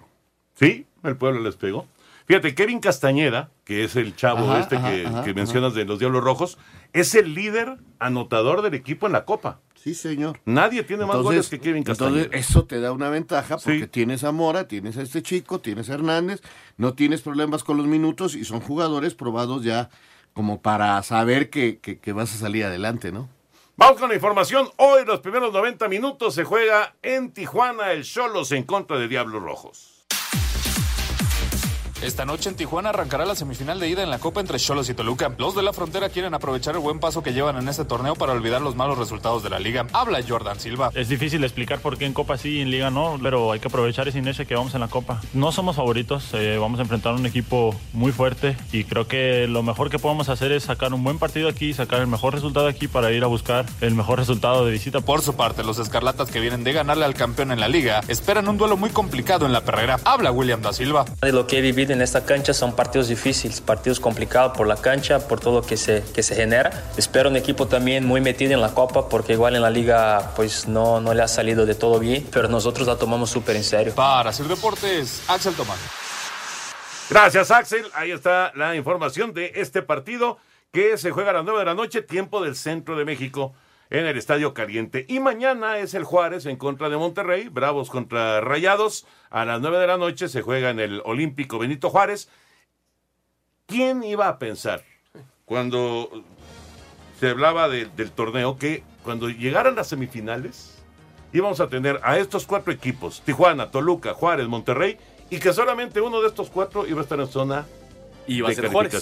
[0.55, 1.87] Sí, el pueblo les pegó.
[2.27, 5.37] Fíjate, Kevin Castañeda, que es el chavo Ajá, este ajá, que, ajá, que ajá.
[5.39, 6.59] mencionas de los Diablos Rojos,
[6.93, 9.61] es el líder anotador del equipo en la Copa.
[9.77, 10.41] Sí, señor.
[10.45, 12.23] Nadie tiene más goles que Kevin Castañeda.
[12.25, 13.87] Entonces, eso te da una ventaja porque Sí.
[13.87, 16.41] tienes a Mora, tienes a este chico, tienes a Hernández,
[16.77, 19.89] no tienes problemas con los minutos y son jugadores probados ya
[20.37, 23.27] como para saber que, que- vas a salir adelante, ¿no?
[23.75, 24.69] Vamos con la información.
[24.77, 29.43] Hoy, los primeros 90 minutos, se juega en Tijuana el Cholos en contra de Diablos
[29.43, 29.96] Rojos.
[32.03, 34.95] Esta noche en Tijuana arrancará la semifinal de ida en la Copa entre Cholos y
[34.95, 35.33] Toluca.
[35.39, 38.33] Los de la frontera quieren aprovechar el buen paso que llevan en este torneo para
[38.33, 39.87] olvidar los malos resultados de la liga.
[39.95, 40.91] Habla Jordan Silva.
[40.95, 43.69] Es difícil explicar por qué en Copa sí y en Liga no, pero hay que
[43.69, 45.23] aprovechar esa inercia que vamos en la Copa.
[45.33, 49.63] No somos favoritos, eh, vamos a enfrentar un equipo muy fuerte y creo que lo
[49.63, 52.89] mejor que podemos hacer es sacar un buen partido aquí, sacar el mejor resultado aquí
[52.89, 55.01] para ir a buscar el mejor resultado de visita.
[55.01, 58.49] Por su parte, los escarlatas que vienen de ganarle al campeón en la liga esperan
[58.49, 59.99] un duelo muy complicado en la perrera.
[60.05, 61.07] Habla William da Silva.
[61.23, 64.77] De lo que he vivido en esta cancha son partidos difíciles, partidos complicados por la
[64.77, 66.85] cancha, por todo lo que se, que se genera.
[66.97, 70.69] Espero un equipo también muy metido en la Copa porque igual en la liga pues
[70.69, 73.95] no, no le ha salido de todo bien, pero nosotros la tomamos súper en serio.
[73.95, 75.79] Para Sir Deportes, Axel Tomás.
[77.09, 77.87] Gracias, Axel.
[77.95, 80.39] Ahí está la información de este partido
[80.73, 83.55] que se juega a las 9 de la noche, tiempo del centro de México,
[83.91, 85.05] en el Estadio Caliente.
[85.09, 89.07] Y mañana es el Juárez en contra de Monterrey, Bravos contra Rayados.
[89.31, 92.29] A las 9 de la noche se juega en el Olímpico Benito Juárez.
[93.67, 94.83] ¿Quién iba a pensar
[95.45, 96.11] cuando
[97.19, 100.73] se hablaba de- del torneo que cuando llegaran las semifinales
[101.33, 104.97] íbamos a tener a estos cuatro equipos, Tijuana, Toluca, Juárez, Monterrey,
[105.31, 107.67] y que solamente uno de estos cuatro iba a estar en zona
[108.29, 108.93] Iba a de ser Juárez.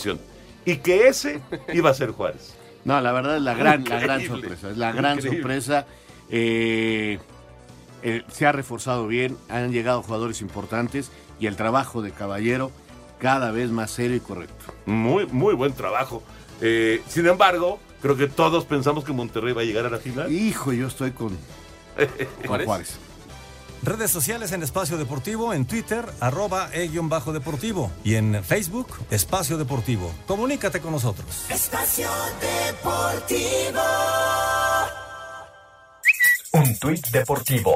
[0.64, 1.40] Y que ese
[1.72, 2.56] iba a ser Juárez.
[2.84, 4.70] No, la verdad es la gran, la gran sorpresa.
[4.70, 5.38] Es la gran Increíble.
[5.40, 5.86] sorpresa.
[6.30, 7.18] Eh,
[8.02, 12.70] eh, se ha reforzado bien, han llegado jugadores importantes y el trabajo de Caballero
[13.18, 14.66] cada vez más serio y correcto.
[14.86, 16.22] Muy, muy buen trabajo.
[16.60, 20.30] Eh, sin embargo, creo que todos pensamos que Monterrey va a llegar a la final.
[20.30, 21.30] Hijo, yo estoy con,
[22.46, 22.98] con Juárez.
[23.84, 30.10] Redes sociales en Espacio Deportivo, en Twitter, arroba e-deportivo y en Facebook, Espacio Deportivo.
[30.26, 31.44] Comunícate con nosotros.
[31.50, 32.08] Espacio
[32.40, 33.82] Deportivo.
[36.52, 37.74] Un tuit deportivo.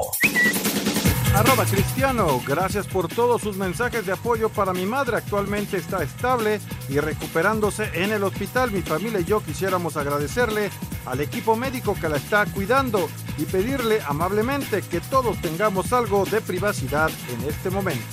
[1.35, 5.17] Arroba Cristiano, gracias por todos sus mensajes de apoyo para mi madre.
[5.17, 8.71] Actualmente está estable y recuperándose en el hospital.
[8.71, 10.69] Mi familia y yo quisiéramos agradecerle
[11.05, 16.41] al equipo médico que la está cuidando y pedirle amablemente que todos tengamos algo de
[16.41, 18.03] privacidad en este momento.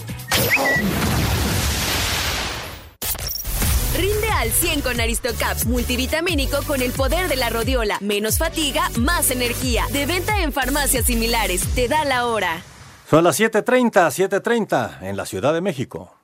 [3.96, 7.96] Rinde al 100 con Aristocaps multivitamínico con el poder de la rodiola.
[8.02, 9.86] Menos fatiga, más energía.
[9.90, 11.62] De venta en farmacias similares.
[11.74, 12.62] Te da la hora.
[13.08, 16.16] Son las 7:30, 7:30 en la Ciudad de México.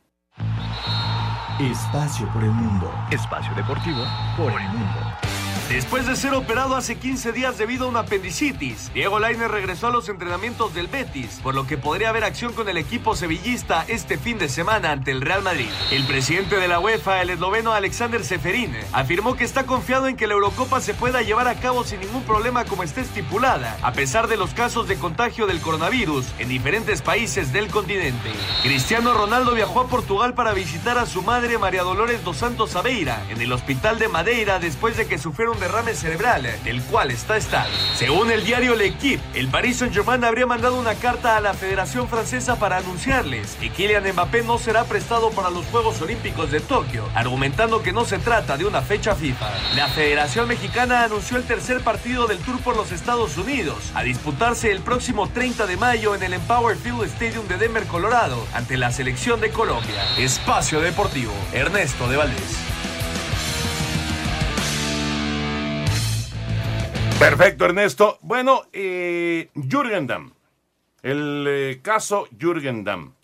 [1.61, 2.93] Espacio por el mundo.
[3.13, 4.03] Espacio deportivo
[4.37, 5.32] por el mundo.
[5.73, 9.91] Después de ser operado hace 15 días debido a una apendicitis, Diego Lainez regresó a
[9.91, 14.19] los entrenamientos del Betis, por lo que podría haber acción con el equipo sevillista este
[14.19, 15.71] fin de semana ante el Real Madrid.
[15.91, 20.27] El presidente de la UEFA, el esloveno Alexander Seferin, afirmó que está confiado en que
[20.27, 24.29] la Eurocopa se pueda llevar a cabo sin ningún problema como está estipulada, a pesar
[24.29, 28.31] de los casos de contagio del coronavirus en diferentes países del continente.
[28.63, 33.25] Cristiano Ronaldo viajó a Portugal para visitar a su madre María Dolores dos Santos Aveira
[33.31, 37.37] en el hospital de Madeira después de que sufriera un derrame cerebral, del cual está
[37.37, 37.73] estable.
[37.95, 42.57] Según el diario L'Equipe, el Paris Saint-Germain habría mandado una carta a la Federación Francesa
[42.57, 47.81] para anunciarles que Kylian Mbappé no será prestado para los Juegos Olímpicos de Tokio, argumentando
[47.83, 49.51] que no se trata de una fecha FIFA.
[49.77, 54.73] La Federación Mexicana anunció el tercer partido del Tour por los Estados Unidos, a disputarse
[54.73, 58.91] el próximo 30 de mayo en el Empower Field Stadium de Denver, Colorado, ante la
[58.91, 60.05] selección de Colombia.
[60.19, 62.82] Espacio Deportivo, Ernesto de Valdés.
[67.23, 68.19] Perfecto, Ernesto.
[68.23, 70.33] Bueno, eh, Jürgen Damm.
[71.05, 73.15] El eh, caso Jürgen Damm.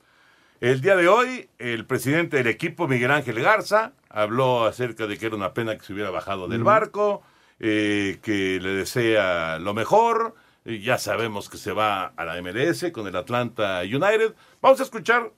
[0.61, 5.27] El día de hoy, el presidente del equipo, Miguel Ángel Garza, habló acerca de que
[5.27, 7.25] era una pena que se hubiera bajado del barco,
[7.59, 10.37] eh, que le desea lo mejor.
[10.65, 14.33] Eh, ya sabemos que se va a la MLS con el Atlanta United.
[14.63, 15.33] Vamos a escuchar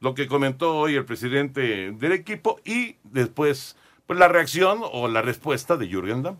[0.00, 5.20] lo que comentó hoy el presidente del equipo y después pues, la reacción o la
[5.20, 6.38] respuesta de Jürgen Damm.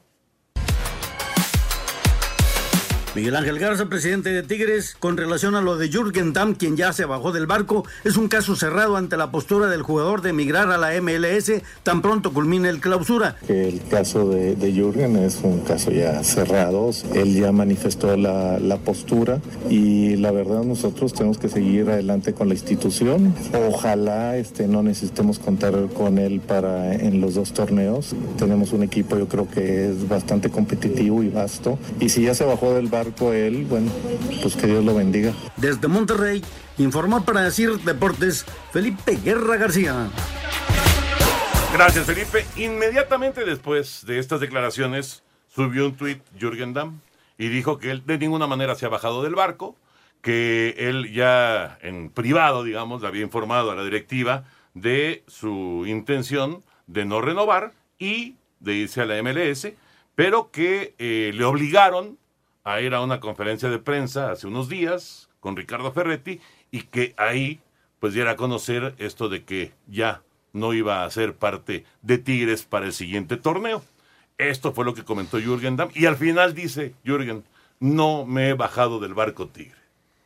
[3.19, 6.93] Miguel Ángel Garza, presidente de Tigres, con relación a lo de Jürgen Damm, quien ya
[6.93, 10.71] se bajó del barco, es un caso cerrado ante la postura del jugador de emigrar
[10.71, 11.51] a la MLS
[11.83, 13.35] tan pronto culmine el clausura.
[13.49, 18.77] El caso de, de Jürgen es un caso ya cerrado, él ya manifestó la, la
[18.77, 23.35] postura y la verdad nosotros tenemos que seguir adelante con la institución.
[23.69, 28.15] Ojalá este, no necesitemos contar con él para en los dos torneos.
[28.39, 32.45] Tenemos un equipo yo creo que es bastante competitivo y vasto y si ya se
[32.45, 33.91] bajó del barco él, bueno,
[34.43, 35.33] pues que Dios lo bendiga.
[35.57, 36.43] Desde Monterrey,
[36.79, 40.09] informó para decir Deportes Felipe Guerra García.
[41.73, 42.47] Gracias, Felipe.
[42.57, 47.01] Inmediatamente después de estas declaraciones, subió un tuit Jürgen Damm
[47.37, 49.77] y dijo que él de ninguna manera se ha bajado del barco,
[50.23, 54.45] que él ya en privado, digamos, le había informado a la directiva
[54.75, 59.69] de su intención de no renovar y de irse a la MLS,
[60.15, 62.18] pero que eh, le obligaron
[62.75, 67.15] a ir a una conferencia de prensa hace unos días con Ricardo Ferretti y que
[67.17, 67.61] ahí
[68.01, 72.63] pues diera a conocer esto de que ya no iba a ser parte de Tigres
[72.63, 73.83] para el siguiente torneo.
[74.39, 77.45] Esto fue lo que comentó Jürgen Damm y al final dice Jürgen,
[77.81, 79.79] no me he bajado del barco Tigre.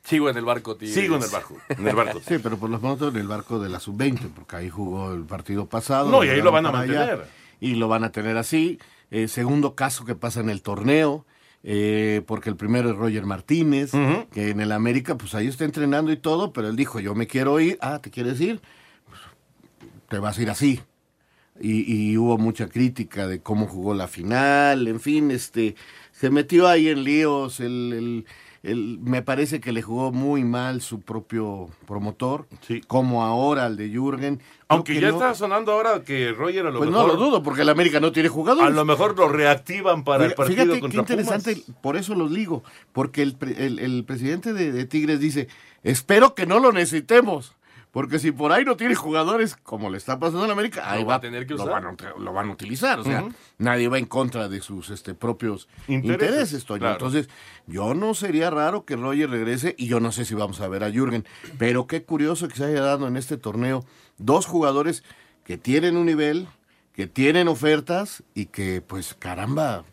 [0.05, 0.95] Sigo en el barco, Tigres.
[0.95, 1.57] Sigo en el barco.
[1.69, 2.21] En el barco.
[2.27, 5.25] Sí, pero por lo menos en el barco de la sub-20, porque ahí jugó el
[5.25, 6.11] partido pasado.
[6.11, 7.27] No, y ahí lo van a allá, mantener.
[7.61, 8.81] y lo van a tener así.
[9.11, 11.25] Eh, segundo caso que pasa en el torneo,
[11.65, 13.93] eh, porque el primero es Roger Martínez,
[14.33, 17.27] que en el América, pues ahí está entrenando y todo, pero él dijo, yo me
[17.27, 17.79] quiero ir.
[17.81, 18.61] Ah, ¿te quieres ir?
[19.09, 19.21] Pues,
[20.09, 20.81] te vas a ir así.
[21.61, 25.77] Y, y hubo mucha crítica de cómo jugó la final, en fin, este,
[26.11, 28.27] se metió ahí en líos, el, el-
[28.63, 32.47] el- me parece que le jugó muy mal su propio promotor,
[32.87, 34.41] como ahora al de Jürgen.
[34.69, 37.07] Aunque ya no- está sonando ahora que Roger a lo Pues mejor...
[37.09, 38.71] no lo dudo, porque el América no tiene jugadores.
[38.71, 41.81] A lo mejor lo reactivan para el partido Fíjate qué interesante, Pumas.
[41.83, 45.49] por eso los ligo, porque el, el- el presidente de, de Tigres dice,
[45.83, 47.55] espero que no lo necesitemos,
[47.93, 51.07] porque si por ahí no tiene jugadores, como le está pasando en América, ahí Lo
[51.09, 51.73] va a tener que lo usar.
[51.83, 53.29] van a, ut- lo van a utilizar, o sea,
[53.59, 56.81] nadie va en contra de sus este, propios Intereses, intereses, Toño.
[56.81, 56.95] claro.
[56.95, 57.29] Entonces,
[57.67, 60.83] yo no sería raro que Roger regrese, y yo no sé si vamos a ver
[60.85, 61.25] a Jürgen,
[61.59, 63.85] pero qué curioso que se haya dado en este torneo
[64.19, 65.05] dos jugadores
[65.45, 66.49] que tienen un nivel,
[66.95, 69.85] que tienen ofertas y que, pues, caramba,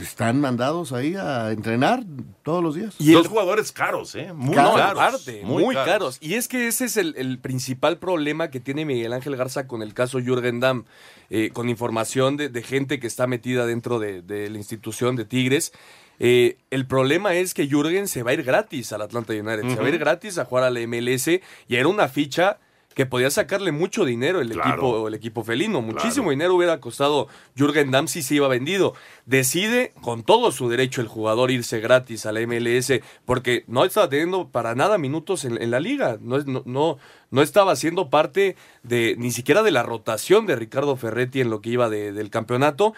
[0.00, 2.02] están mandados ahí a entrenar
[2.42, 2.94] todos los días.
[2.98, 4.32] Y Dos jugadores caros, ¿eh?
[4.32, 4.80] Muy caros.
[4.80, 5.88] aparte, muy, muy caros.
[5.92, 6.18] caros.
[6.20, 9.82] Y es que ese es el, el principal problema que tiene Miguel Ángel Garza con
[9.82, 10.84] el caso Jürgen Damm,
[11.30, 15.24] eh, con información de, de gente que está metida dentro de, de la institución de
[15.24, 15.72] Tigres.
[16.18, 19.76] Eh, el problema es que Jürgen se va a ir gratis al Atlanta United, se
[19.76, 21.40] va a ir gratis a jugar al MLS y
[21.76, 22.58] era una ficha
[22.94, 24.70] que podía sacarle mucho dinero el Claro.
[24.70, 28.94] equipo el equipo felino, muchísimo dinero hubiera costado Jürgen Damm si se iba vendido.
[29.26, 34.08] Decide con todo su derecho el jugador irse gratis a la MLS porque no estaba
[34.08, 36.98] teniendo para nada minutos en, en la liga, no, es- no, no,
[37.30, 41.60] no estaba siendo parte de ni siquiera de la rotación de Ricardo Ferretti en lo
[41.60, 42.94] que iba de- del campeonato.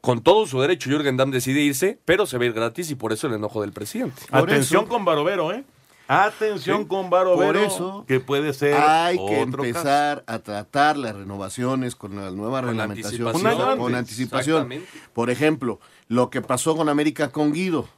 [0.00, 2.94] Con todo su derecho, Jürgen Damm decide irse, pero se va a ir gratis y
[2.94, 4.22] por eso el enojo del presidente.
[4.30, 5.64] Atención con Barovero, ¿eh?
[6.08, 6.86] Atención Sí.
[6.86, 12.14] con Barovero, Por eso que puede ser hay que empezar a tratar las renovaciones con
[12.16, 13.26] la nueva Con reglamentación.
[13.28, 13.78] anticipación.
[13.78, 14.56] con- anticipación.
[14.72, 14.88] exactamente.
[15.12, 17.88] Por ejemplo, lo que pasó con América con Guido,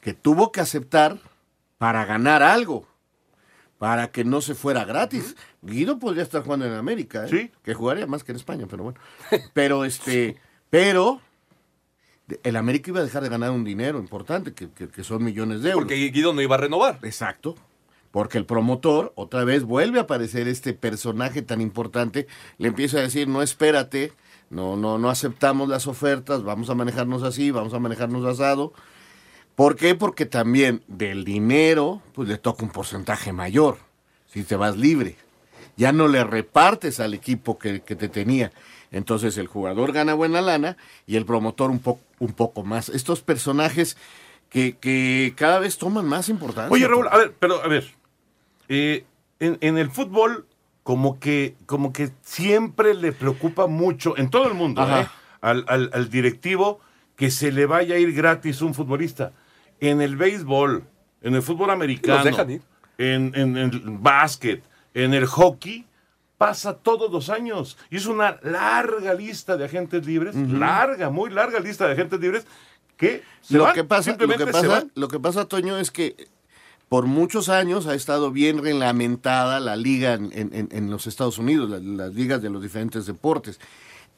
[0.00, 1.18] que tuvo que aceptar
[1.76, 2.86] para ganar algo,
[3.78, 5.36] para que no se fuera gratis.
[5.62, 7.52] Guido podría estar jugando en América, ¿eh?
[7.62, 8.98] que jugaría más que en España, pero bueno.
[9.52, 10.36] Pero este,
[10.70, 11.20] pero
[12.42, 15.62] el América iba a dejar de ganar un dinero importante, que, que- que son millones
[15.62, 15.84] de euros.
[15.86, 16.98] Porque Guido no iba a renovar.
[17.02, 17.54] Exacto.
[18.10, 22.26] Porque el promotor otra vez vuelve a aparecer este personaje tan importante,
[22.58, 24.12] le empieza a decir, no espérate,
[24.50, 28.72] no, no, no aceptamos las ofertas, vamos a manejarnos así, vamos a manejarnos asado.
[29.54, 29.94] ¿Por qué?
[29.94, 33.76] Porque también del dinero, pues le toca un porcentaje mayor,
[34.26, 35.16] si te vas libre.
[35.76, 38.52] Ya no le repartes al equipo que, que te tenía.
[38.90, 42.88] Entonces el jugador gana buena lana y el promotor un, po- un poco más.
[42.88, 43.96] Estos personajes
[44.48, 46.72] que, que cada vez toman más importancia.
[46.72, 47.92] Oye, Raúl, a ver, pero a ver.
[48.68, 49.04] eh,
[49.40, 50.46] en, en el fútbol,
[50.82, 54.82] como que, como que siempre le preocupa mucho, en todo el mundo.
[54.82, 55.06] ¿eh?
[55.40, 56.80] al, al- al directivo,
[57.14, 59.32] que se le vaya a ir gratis un futbolista.
[59.80, 60.82] En el béisbol,
[61.22, 62.62] en el fútbol americano, Los dejan ir.
[62.96, 64.62] En, en- en el básquet,
[64.94, 65.84] en el hockey,
[66.38, 67.76] pasa todos los años.
[67.90, 72.46] Y es una larga lista de agentes libres, larga, muy larga lista de agentes libres,
[72.96, 74.92] que se lo van, que pasa, lo que se pasa, van.
[74.94, 76.28] lo que pasa, Toño, es que
[76.88, 81.68] por muchos años ha estado bien reglamentada la liga en, en- en- los Estados Unidos,
[81.68, 83.60] la- las, ligas de los diferentes deportes.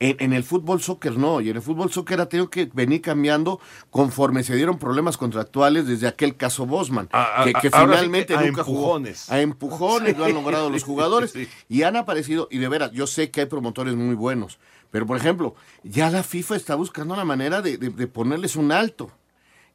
[0.02, 3.02] En, en el fútbol soccer no, y en el fútbol soccer ha tenido que venir
[3.02, 3.60] cambiando
[3.90, 7.92] conforme se dieron problemas contractuales desde aquel caso Bosman, A- a- que, que a- ahora
[7.92, 8.80] sí finalmente a nunca jugó.
[8.96, 9.30] empujones.
[9.30, 11.46] A empujones lo han logrado los jugadores sí.
[11.68, 14.58] y han aparecido, y de veras, yo sé que hay promotores muy buenos,
[14.90, 18.72] pero por ejemplo, ya la FIFA está buscando la manera de, de- de ponerles un
[18.72, 19.10] alto.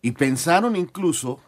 [0.01, 1.39] Y pensaron incluso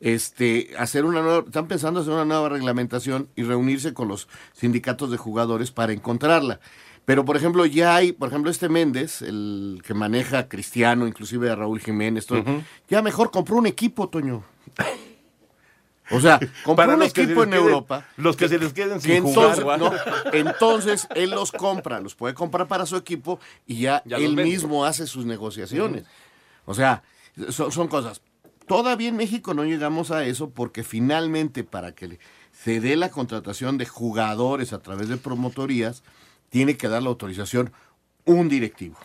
[0.00, 5.10] este, hacer una nueva, están pensando hacer una nueva reglamentación y reunirse con los sindicatos
[5.10, 6.60] de jugadores para encontrarla.
[7.08, 11.48] Pero, por ejemplo, ya hay, por ejemplo, este Méndez, el que maneja a Cristiano, inclusive
[11.48, 12.44] a Raúl Jiménez, todo,
[12.86, 14.44] ya mejor compró un equipo, Toño.
[16.10, 18.06] O sea, compró un equipo en queden- Europa.
[18.18, 19.78] los que se les queden sin entonces, jugar.
[19.78, 19.90] no,
[20.34, 24.84] entonces él los compra, los puede comprar para su equipo y ya, Ya él mismo
[24.84, 26.04] hace sus negociaciones.
[26.66, 27.02] O sea,
[27.48, 28.20] son, son cosas.
[28.66, 32.18] Todavía en México no llegamos a eso porque finalmente para que le-
[32.52, 36.02] se dé la contratación de jugadores a través de promotorías,
[36.50, 37.72] tiene que dar la autorización
[38.24, 38.96] un directivo,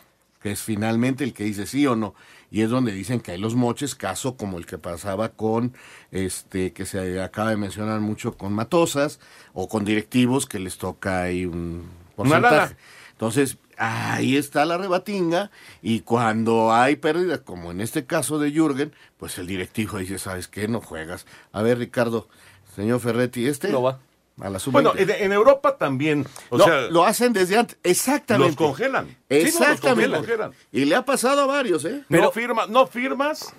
[0.41, 2.13] que es finalmente el que dice sí o no.
[2.51, 5.73] Y es donde dicen que hay los moches, caso como el que pasaba con,
[6.12, 9.19] este, que se acaba de mencionar mucho con Matosas,
[9.53, 12.75] o con directivos que les toca ahí un porcentaje.
[13.13, 15.51] Entonces, ahí está la rebatinga
[15.82, 20.47] y cuando hay pérdidas, como en este caso de Jürgen, pues el directivo dice, ¿sabes
[20.47, 20.67] qué?
[20.67, 21.25] No juegas.
[21.51, 22.27] A ver, Ricardo,
[22.75, 23.99] señor Ferretti, este No va.
[24.41, 26.26] A la Bueno, en, en Europa también.
[26.50, 28.48] O no, sea, lo hacen desde antes, exactamente.
[28.62, 29.08] los congelan.
[29.08, 30.17] Sí, no, los Exactamente.
[30.17, 30.52] congelan.
[30.72, 32.04] Y le ha pasado a varios, ¿eh?
[32.10, 33.54] no, firma, no firmas,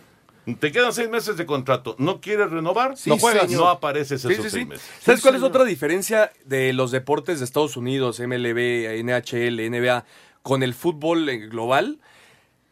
[0.61, 1.95] te quedan seis meses de contrato.
[1.99, 2.97] ¿No quieres renovar?
[2.97, 3.63] Sí, no juegas, señor.
[3.63, 4.69] no apareces Sí, esos sí, seis sí.
[4.69, 4.87] meses.
[5.01, 10.05] ¿Sabes Sí, cuál es otra diferencia de los deportes de Estados Unidos, MLB, NHL, NBA,
[10.43, 11.99] con el fútbol eh, global?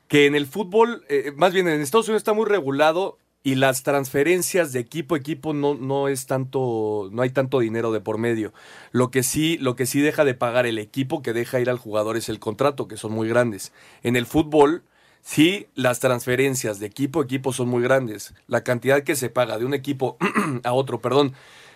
[0.09, 3.83] Que en el fútbol, eh, más bien en Estados Unidos está muy regulado y las
[3.83, 8.19] transferencias de equipo a equipo no, no es tanto, no hay tanto dinero de por
[8.19, 8.53] medio.
[8.93, 11.79] Lo que sí, lo que sí deja de pagar el equipo que deja ir al
[11.79, 13.73] jugador es el contrato, que son muy grandes.
[14.05, 14.85] En el fútbol,
[15.23, 18.33] sí, las transferencias de equipo a equipo son muy grandes.
[18.47, 20.17] La cantidad que se paga de un equipo
[20.63, 21.33] a otro, perdón,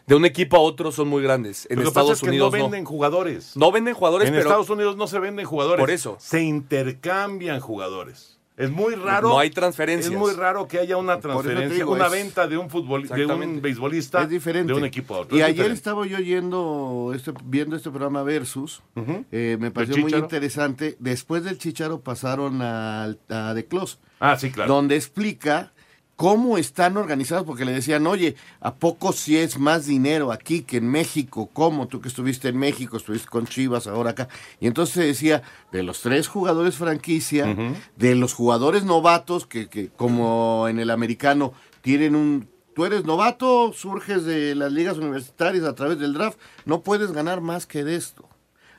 [0.07, 1.67] de un equipo a otro son muy grandes.
[1.69, 2.65] En Lo Estados pasa es Unidos no no.
[2.65, 3.57] venden jugadores.
[3.57, 5.83] No venden jugadores, en pero Estados Unidos no se venden jugadores.
[5.83, 6.17] Por eso.
[6.21, 8.36] Se intercambian jugadores.
[8.57, 9.29] Es muy raro.
[9.29, 10.11] No hay transferencias.
[10.12, 13.27] Es muy raro que haya una transferencia, digo, una es- venta de un fútbol, de
[13.27, 14.73] un beisbolista es diferente.
[14.73, 15.37] de un equipo a otro.
[15.37, 15.77] Y Es ayer diferente.
[15.79, 18.83] estaba yo yendo, este, viendo este programa Versus,
[19.31, 20.97] eh, me ¿Del pareció muy interesante.
[21.01, 24.73] Después del Chicharo pasaron al- a, The Close, Ah, sí, claro.
[24.73, 25.73] donde explica
[26.17, 30.79] cómo están organizados, porque le decían, oye, ¿a poco si es más dinero aquí que
[30.79, 31.51] en México?
[31.53, 31.87] ¿Cómo?
[31.89, 34.29] Tú que estuviste en México, estuviste con Chivas, ahora acá.
[34.59, 37.55] Y entonces se decía, de los tres jugadores franquicia,
[37.97, 41.53] de los jugadores novatos, que, que como en el americano
[41.83, 42.49] tienen un...
[42.75, 47.41] Tú eres novato, surges de las ligas universitarias a través del draft, no puedes ganar
[47.41, 48.29] más que de esto.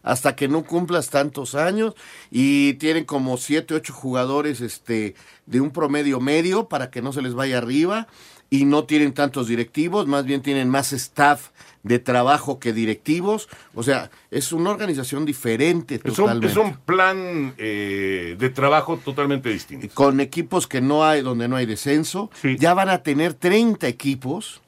[0.04, 1.95] Hasta que no cumplas tantos años
[2.32, 7.22] y tienen como siete, ocho jugadores este, de un promedio medio para que no se
[7.22, 8.08] les vaya arriba
[8.50, 11.50] y no tienen tantos directivos, más bien tienen más staff
[11.84, 13.50] de trabajo que directivos.
[13.74, 16.48] O sea, es una organización diferente Es un, totalmente.
[16.48, 19.88] es un plan eh, de trabajo totalmente distinto.
[19.93, 22.30] Con equipos que no hay, donde no hay descenso.
[22.60, 24.62] Ya van a tener 30 equipos.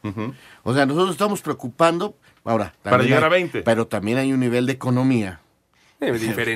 [0.63, 2.15] O sea, nosotros estamos preocupando.
[2.49, 3.61] Ahora, Para llegar hay- a 20.
[3.61, 5.39] Pero también hay un nivel de economía.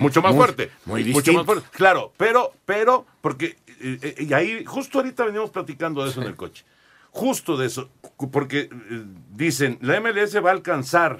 [0.01, 0.71] Mucho más Muy- fuerte.
[0.85, 1.67] Muy Mucho más fuerte.
[1.71, 6.27] Claro, pero, pero, porque, eh, eh, y ahí, justo ahorita venimos platicando de eso en
[6.29, 6.63] el coche.
[7.11, 7.91] Justo de eso,
[8.31, 9.03] porque eh,
[9.35, 11.19] dicen, la MLS va a alcanzar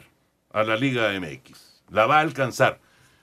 [0.52, 1.84] a la Liga MX.
[1.92, 2.80] La va a alcanzar.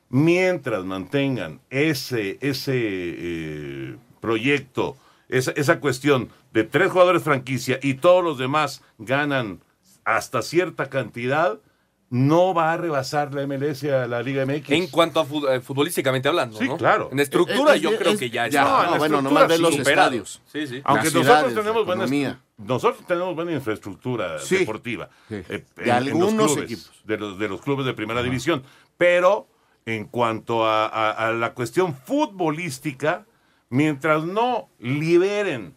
[0.08, 4.96] Mientras mantengan ese, ese eh, proyecto,
[5.28, 9.60] esa, esa cuestión de tres jugadores franquicia y todos los demás ganan
[10.16, 11.58] hasta cierta cantidad,
[12.12, 14.70] no va a rebasar la MLS a la Liga MX.
[14.70, 16.76] En cuanto a eh, futbolísticamente hablando, Sí, ¿no?
[16.76, 17.08] claro.
[17.12, 18.86] En estructura Es- yo es- creo es- que ya ya, está.
[18.86, 20.02] no, en bueno, estructura nomás sí, los superado.
[20.08, 20.42] estadios.
[20.46, 20.80] Sí, sí.
[20.84, 24.58] Aunque Las nosotros tenemos buena nosotros tenemos buena infraestructura Sí.
[24.58, 25.36] deportiva Sí.
[25.36, 27.02] eh, De en- en algunos los clubes, equipos.
[27.04, 28.64] de los de los clubes de primera división,
[28.98, 29.46] pero
[29.86, 33.24] en cuanto a, a- a la cuestión futbolística,
[33.70, 35.76] mientras no liberen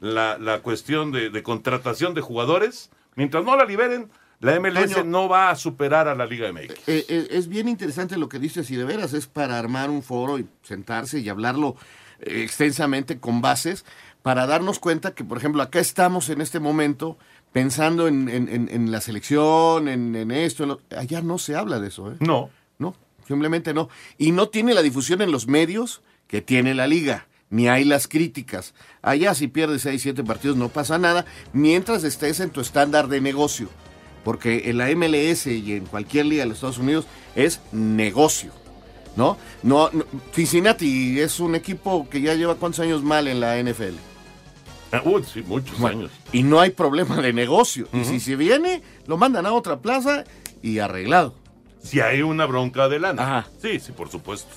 [0.00, 4.08] la, la cuestión de, de contratación de jugadores, mientras no la liberen,
[4.40, 5.04] la MLS Toño.
[5.04, 6.70] no va a superar a la Liga MX.
[6.86, 10.02] Eh, eh, es bien interesante lo que dices y de veras es para armar un
[10.02, 11.74] foro y sentarse y hablarlo
[12.20, 13.84] eh, extensamente con bases
[14.22, 17.18] para darnos cuenta que, por ejemplo, acá estamos en este momento
[17.52, 21.56] pensando en, en- en- en la selección, en, en esto, en lo- allá no se
[21.56, 22.12] habla de eso.
[22.12, 22.16] ¿eh?
[22.20, 22.50] No.
[22.78, 22.94] No,
[23.26, 23.88] simplemente no.
[24.18, 27.26] Y no tiene la difusión en los medios que tiene la liga.
[27.50, 28.74] Ni hay las críticas.
[29.02, 33.20] Allá si pierdes 6, 7 partidos no pasa nada mientras estés en tu estándar de
[33.20, 33.68] negocio.
[34.24, 38.52] Porque en la MLS y en cualquier liga de los Estados Unidos es negocio.
[39.16, 39.36] ¿No?
[39.64, 43.96] no, no Cincinnati es un equipo que ya lleva cuántos años mal en la NFL.
[44.92, 46.10] Ah, uy, sí, muchos Bueno, años.
[46.32, 47.88] Y no hay problema de negocio.
[47.92, 50.24] Y si se viene, lo mandan a otra plaza
[50.62, 51.34] y arreglado.
[51.82, 53.46] Si hay una bronca de lana.
[53.60, 54.48] Sí, sí, por supuesto.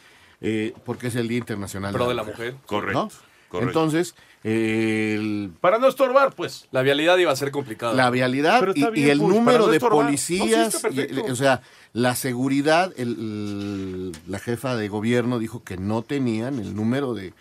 [0.41, 2.55] eh, porque es el Día Internacional Pro de la Mujer.
[2.65, 3.09] Correcto, ¿no?
[3.49, 3.67] correcto.
[3.69, 6.67] Entonces, eh, el- Para no estorbar, pues.
[6.71, 7.93] La vialidad iba a ser complicada.
[7.93, 9.99] la vialidad y, está bien, y el pues, número no de estorbar.
[9.99, 11.31] No, policías, sí, está y- perfecto.
[11.31, 11.61] o sea,
[11.95, 17.33] la seguridad, el- el- la jefa de gobierno dijo que no tenían el número de,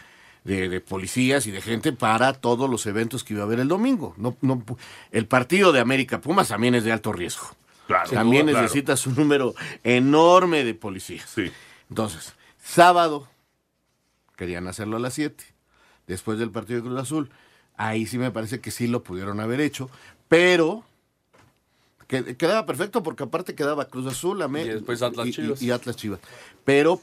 [0.44, 3.66] de- de policías y de gente para todos los eventos que iba a haber el
[3.66, 4.14] domingo.
[4.16, 4.62] No, no,
[5.10, 7.48] el partido de América Pumas también es de alto riesgo.
[7.88, 8.62] Claro, también claro.
[8.62, 11.28] necesitas un número enorme de policías.
[11.34, 11.50] Sí.
[11.90, 12.32] Entonces,
[12.62, 13.28] sábado
[14.36, 15.44] querían hacerlo a las 7,
[16.06, 17.30] después del partido de Cruz Azul.
[17.76, 19.90] Ahí sí me parece que sí lo pudieron haber hecho,
[20.28, 20.84] pero
[22.22, 25.62] que- quedaba perfecto porque aparte quedaba Cruz Azul, Amé- Y después Atlas y- y- Chivas.
[25.62, 26.20] y Atlas Chivas.
[26.64, 27.00] Pero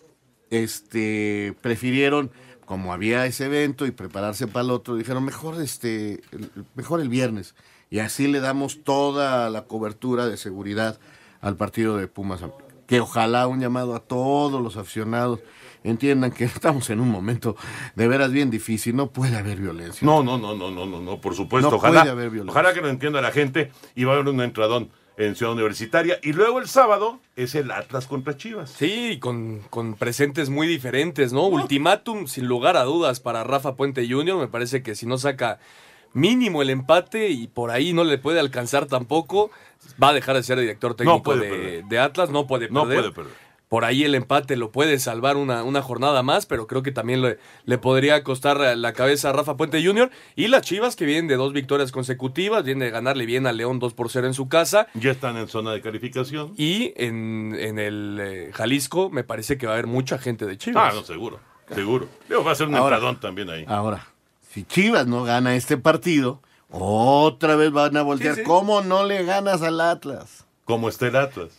[0.49, 2.32] este prefirieron
[2.66, 7.09] como había ese evento y prepararse para el otro, dijeron mejor este el- mejor el
[7.09, 7.53] viernes
[7.89, 10.99] y así le damos toda la cobertura de seguridad
[11.41, 12.41] al partido de Pumas
[12.88, 15.39] que ojalá un llamado a todos los aficionados
[15.84, 17.55] entiendan que estamos en un momento
[17.95, 20.05] de veras bien difícil, no puede haber violencia.
[20.05, 21.72] No, no, no, no, no, no, no, por supuesto.
[21.72, 22.51] No ojalá, puede haber violencia.
[22.51, 26.20] ojalá que lo entienda la gente y va a haber un entradón en Ciudad Universitaria.
[26.24, 28.72] Y luego el sábado es el Atlas contra Chivas.
[28.72, 31.47] Sí, con, con presentes muy diferentes, ¿no?
[31.47, 34.38] Ultimátum, sin lugar a dudas, para Rafa Puente Jr.
[34.38, 35.59] Me parece que si no saca
[36.14, 39.51] mínimo el empate y por ahí no le puede alcanzar tampoco,
[40.01, 42.84] va a dejar de ser director técnico de, de Atlas, no puede perder.
[42.84, 43.51] No puede perder.
[43.72, 47.22] Por ahí el empate lo puede salvar una, una jornada más, pero creo que también
[47.22, 50.12] le, le podría costar la cabeza a Rafa Puente Jr.
[50.36, 53.80] Y las Chivas, que vienen de dos victorias consecutivas, vienen de ganarle bien a León
[53.80, 54.88] 2 por 0 en su casa.
[54.94, 56.54] Ya están en zona de calificación.
[56.58, 60.58] Y en, en el eh, Jalisco me parece que va a haber mucha gente de
[60.58, 60.92] Chivas.
[60.92, 61.40] Ah, no, seguro,
[61.74, 62.10] seguro.
[62.46, 63.64] Va a ser un Ahora- entradón también ahí.
[63.70, 64.06] Ahora,
[64.50, 68.36] si Chivas no gana este partido, otra vez van a voltear.
[68.36, 68.46] Sí, sí.
[68.46, 70.46] ¿Cómo no le ganas al Atlas?
[70.66, 71.52] Como está el Atlas,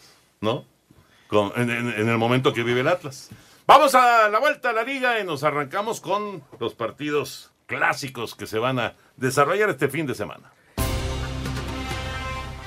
[0.43, 0.71] ¿no?
[1.33, 3.31] Con- en, en- en el momento que vive el Atlas.
[3.67, 8.47] Vamos a la vuelta a la liga y nos arrancamos con los partidos clásicos que
[8.47, 10.53] se van a desarrollar este fin de semana.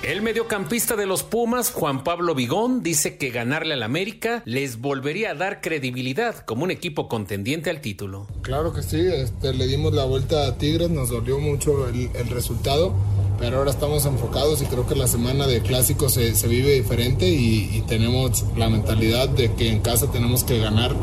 [0.06, 5.32] El mediocampista de los Pumas, Juan Pablo Vigón, dice que ganarle al América les volvería
[5.32, 8.28] a dar credibilidad como un equipo contendiente al título.
[8.44, 12.94] Claro que sí, este, le dimos la vuelta a Tigres, nos dolió mucho el, resultado,
[13.40, 17.28] pero ahora estamos enfocados y creo que la semana de clásicos se, se vive diferente
[17.28, 20.96] y, y tenemos la mentalidad de que en casa tenemos que ganar,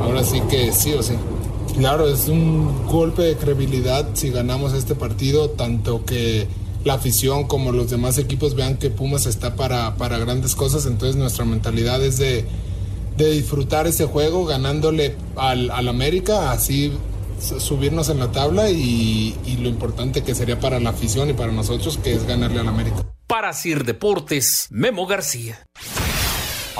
[0.00, 1.12] ahora sí que sí o sí.
[1.76, 6.48] Claro, es un golpe de credibilidad si ganamos este partido, tanto que
[6.84, 11.16] la afición como los demás equipos vean que Pumas está para, para grandes cosas, entonces
[11.16, 12.44] nuestra mentalidad es de,
[13.16, 16.92] de disfrutar ese juego ganándole al, al América, así
[17.38, 21.52] subirnos en la tabla y, y lo importante que sería para la afición y para
[21.52, 23.06] nosotros que es ganarle al América.
[23.26, 25.66] Para Sir Deportes, Memo García.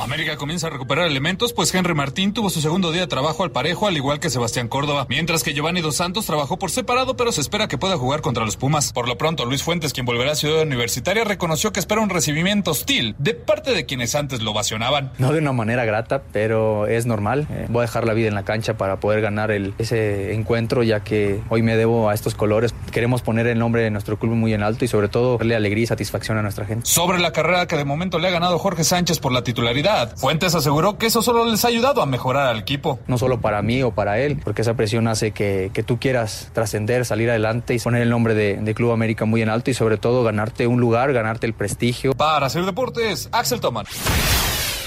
[0.02, 3.50] América comienza a recuperar elementos, pues Henry Martín tuvo su segundo día de trabajo al
[3.50, 7.32] parejo, al igual que Sebastián Córdoba, mientras que Giovanni Dos Santos trabajó por separado, pero
[7.32, 8.92] se espera que pueda jugar contra los Pumas.
[8.92, 12.70] Por lo pronto, Luis Fuentes, quien volverá a Ciudad Universitaria, reconoció que espera un recibimiento
[12.72, 15.12] hostil de parte de quienes antes lo ovacionaban.
[15.18, 17.46] No de una manera grata, pero es normal.
[17.50, 20.82] Eh, voy a dejar la vida en la cancha para poder ganar el- ese encuentro,
[20.82, 22.74] ya que hoy me debo a estos colores.
[22.92, 25.84] Queremos poner el nombre de nuestro club muy en alto y sobre todo darle alegría
[25.84, 26.86] y satisfacción a nuestra gente.
[26.86, 30.54] Sobre la carrera que de momento le ha ganado Jorge Sánchez por la titularidad, Fuentes
[30.54, 32.98] aseguró que eso solo les ha ayudado a mejorar al equipo.
[33.06, 36.50] No solo para mí o para él, porque esa presión hace que, que tú quieras
[36.52, 39.74] trascender, salir adelante y poner el nombre de, de Club América muy en alto y
[39.74, 42.14] sobre todo ganarte un lugar, ganarte el prestigio.
[42.14, 43.86] Para hacer deportes, Axel Toman.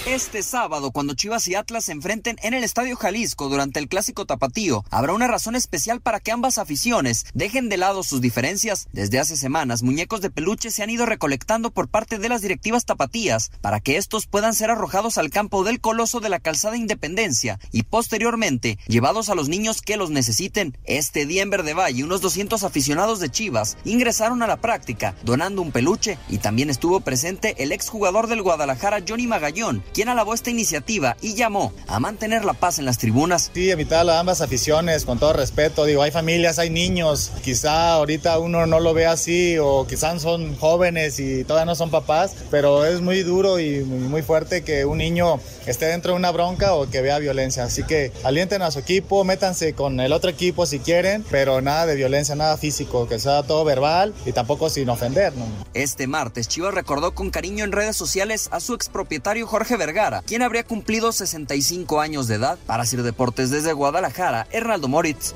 [0.06, 4.26] Este sábado, cuando Chivas y Atlas se enfrenten en el Estadio Jalisco durante el Clásico
[4.26, 8.90] Tapatío, habrá una razón especial para que ambas aficiones dejen de lado sus diferencias.
[8.92, 12.84] Desde hace semanas, muñecos de peluche se han ido recolectando por parte de las directivas
[12.84, 17.58] tapatías para que estos puedan ser arrojados al campo del Coloso de la Calzada Independencia
[17.72, 20.78] y posteriormente llevados a los niños que los necesiten.
[20.84, 25.62] Este día en Verde Valle, unos 200 aficionados de Chivas ingresaron a la práctica donando
[25.62, 30.50] un peluche y también estuvo presente el exjugador del Guadalajara Johnny Magallón, quien alabó esta
[30.50, 33.52] iniciativa y llamó a mantener la paz en las tribunas.
[33.54, 35.86] Sí, evitar a ambas aficiones, con todo respeto.
[35.86, 37.32] Digo, hay familias, hay niños.
[37.44, 41.92] Quizá ahorita uno no lo ve así, o quizás son jóvenes y todavía no son
[41.92, 46.32] papás, pero es muy duro y muy fuerte que un niño esté dentro de una
[46.32, 47.64] bronca o que vea violencia.
[47.64, 51.86] Así que alienten a su equipo, métanse con el otro equipo si quieren, pero nada
[51.86, 55.36] de violencia, nada físico, que sea todo verbal y tampoco sin ofender.
[55.36, 55.46] ¿no?
[55.74, 60.44] Este martes, Chivas recordó con cariño en redes sociales a su expropietario Jorge Vergara, quien
[60.44, 62.58] habría cumplido 65 años de edad.
[62.66, 65.34] Para Sir Deportes desde Guadalajara, Hernaldo Moritz.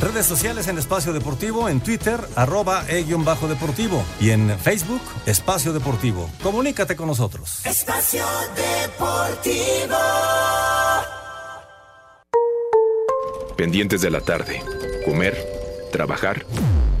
[0.00, 6.28] Redes sociales en Espacio Deportivo, en Twitter, arroba e-bajo deportivo y en Facebook, Espacio Deportivo.
[6.42, 7.64] Comunícate con nosotros.
[7.64, 8.24] Espacio
[8.56, 9.96] Deportivo.
[13.56, 14.62] Pendientes de la tarde.
[15.04, 15.36] Comer,
[15.92, 16.44] trabajar.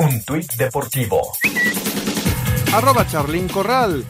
[0.00, 1.32] Un tuit deportivo.
[2.72, 4.04] Arroba Charlín Corral.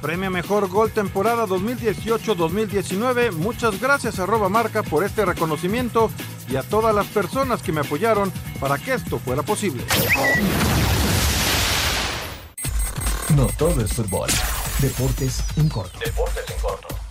[0.00, 3.32] Premio Mejor Gol Temporada 2018-2019.
[3.32, 6.10] Muchas gracias arroba marca por este reconocimiento
[6.48, 9.84] y a todas las personas que me apoyaron para que esto fuera posible.
[13.36, 14.30] No todo es fútbol.
[14.78, 15.98] Deportes en corto.
[15.98, 17.07] Deportes en corto.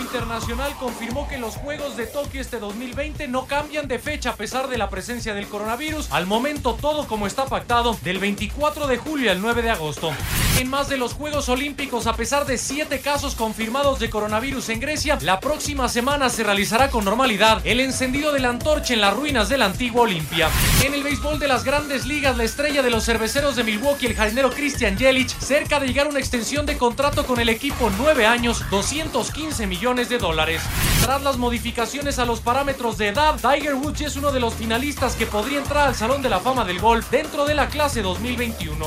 [0.00, 4.68] Internacional confirmó que los Juegos de Tokio este 2020 no cambian de fecha a pesar
[4.68, 6.10] de la presencia del coronavirus.
[6.10, 10.12] Al momento todo como está pactado del 24 de julio al 9 de agosto.
[10.58, 14.80] En más de los Juegos Olímpicos, a pesar de siete casos confirmados de coronavirus en
[14.80, 19.14] Grecia, la próxima semana se realizará con normalidad el encendido de la antorcha en las
[19.14, 20.48] ruinas de la antigua Olimpia.
[20.84, 24.16] En el béisbol de las grandes ligas, la estrella de los cerveceros de Milwaukee, el
[24.16, 28.26] jardinero Christian Yelich, cerca de llegar a una extensión de contrato con el equipo 9
[28.26, 30.60] años, 215 millones de dólares.
[31.02, 35.16] Tras las modificaciones a los parámetros de edad, Tiger Woods es uno de los finalistas
[35.16, 38.84] que podría entrar al Salón de la Fama del Golf dentro de la clase 2021.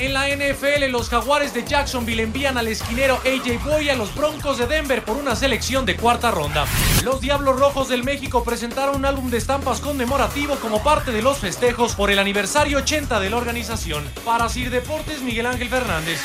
[0.00, 4.58] En la NFL, los Jaguares de Jacksonville envían al esquinero AJ Boy a los Broncos
[4.58, 6.66] de Denver por una selección de cuarta ronda.
[7.04, 11.38] Los Diablos Rojos del México presentaron un álbum de estampas conmemorativo como parte de los
[11.38, 14.04] festejos por el aniversario 80 de la organización.
[14.26, 16.20] Para Sir Deportes, Miguel Ángel Fernández.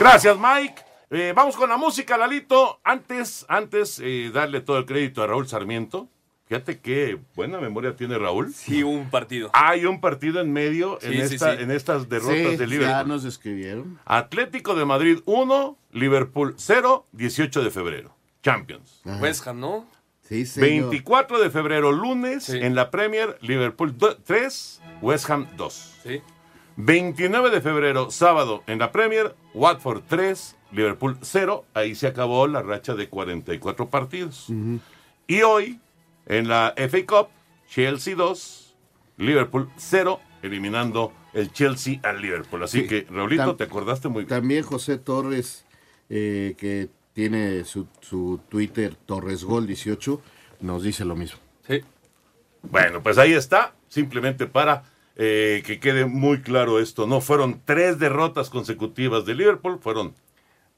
[0.00, 0.91] Gracias, Mike.
[1.14, 2.80] Eh, vamos con la música, Lalito.
[2.84, 6.08] Antes, antes, eh, darle todo el crédito a Raúl Sarmiento.
[6.46, 8.52] Fíjate qué buena memoria tiene Raúl.
[8.52, 9.50] Sí, un partido.
[9.52, 11.62] Hay un partido en medio Sí, en, sí, esta- sí.
[11.62, 12.88] en estas derrotas Sí, de Liverpool.
[12.96, 13.98] Ya nos escribieron.
[14.06, 18.14] Atlético de Madrid 1, Liverpool 0, 18 de febrero.
[18.42, 19.02] Champions.
[19.20, 19.86] West Ham, ¿no?
[20.22, 20.68] Sí, señor.
[20.90, 23.94] 24 de febrero, lunes, en la Premier, Liverpool
[24.24, 26.00] 3, West Ham 2.
[26.02, 26.20] Sí.
[26.76, 31.64] 29 de febrero, sábado, en la Premier, Watford 3, Liverpool 0.
[31.74, 34.46] Ahí se acabó la racha de 44 partidos.
[35.26, 35.80] Y hoy,
[36.26, 37.28] en la FA Cup,
[37.68, 38.74] Chelsea 2,
[39.18, 42.62] Liverpool 0, eliminando el Chelsea al Liverpool.
[42.62, 42.88] Así Sí.
[42.88, 44.28] que, Raulito, te acordaste muy bien.
[44.40, 45.64] También José Torres,
[46.08, 50.20] eh, que tiene su, su Twitter TorresGol18,
[50.60, 51.38] nos dice lo mismo.
[51.66, 51.80] Sí.
[52.62, 54.84] Bueno, pues ahí está, simplemente para
[55.16, 57.06] eh, que quede muy claro esto.
[57.06, 60.14] No fueron tres derrotas consecutivas de Liverpool, fueron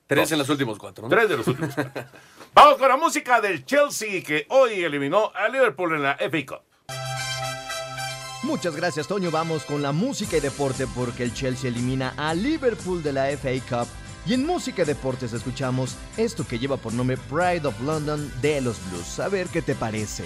[0.06, 1.08] Tres en los últimos cuatro, ¿no?
[1.08, 2.04] tres de los últimos cuatro.
[2.54, 6.60] Vamos con la música del Chelsea que hoy eliminó a Liverpool en la FA Cup.
[8.42, 9.30] Muchas gracias, Toño.
[9.30, 13.52] Vamos con la música y deporte porque el Chelsea elimina a Liverpool de la FA
[13.68, 13.88] Cup.
[14.26, 18.60] Y en música y deportes escuchamos esto que lleva por nombre Pride of London de
[18.60, 19.18] los Blues.
[19.20, 20.24] A ver qué te parece.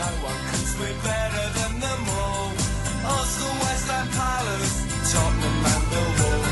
[0.00, 2.50] No one 'cause we're better than them all.
[3.04, 4.72] Arsenal, West Ham Palace,
[5.10, 6.42] Tottenham and Millwall.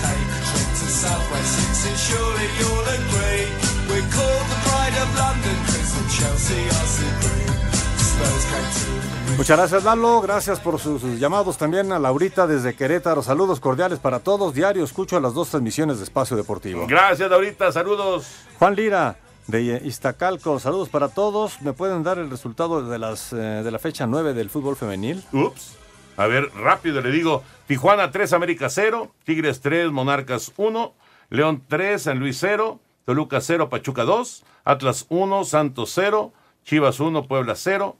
[0.00, 3.44] Take a trip to Southwest Six and surely you'll agree.
[3.88, 7.54] We're called the pride of London 'cause the Chelsea are supreme.
[7.98, 10.20] Spurs came to Muchas gracias, Lalo.
[10.20, 13.22] Gracias por sus, sus llamados también a Laurita desde Querétaro.
[13.22, 14.52] Saludos cordiales para todos.
[14.54, 16.86] Diario escucho a las dos transmisiones de Espacio Deportivo.
[16.86, 17.72] Gracias, Laurita.
[17.72, 18.26] Saludos.
[18.58, 19.16] Juan Lira
[19.50, 20.58] de Iztacalco.
[20.58, 21.60] Saludos para todos.
[21.62, 25.22] ¿Me pueden dar el resultado de, las, eh, de la fecha 9 del fútbol femenil?
[25.32, 25.76] Ups.
[26.16, 27.42] A ver, rápido le digo.
[27.66, 29.12] Tijuana 3, América 0.
[29.24, 30.94] Tigres 3, Monarcas 1.
[31.30, 32.80] León 3, San Luis 0.
[33.04, 34.44] Toluca 0, Pachuca 2.
[34.64, 36.32] Atlas 1, Santos 0.
[36.64, 37.96] Chivas 1, Puebla 0.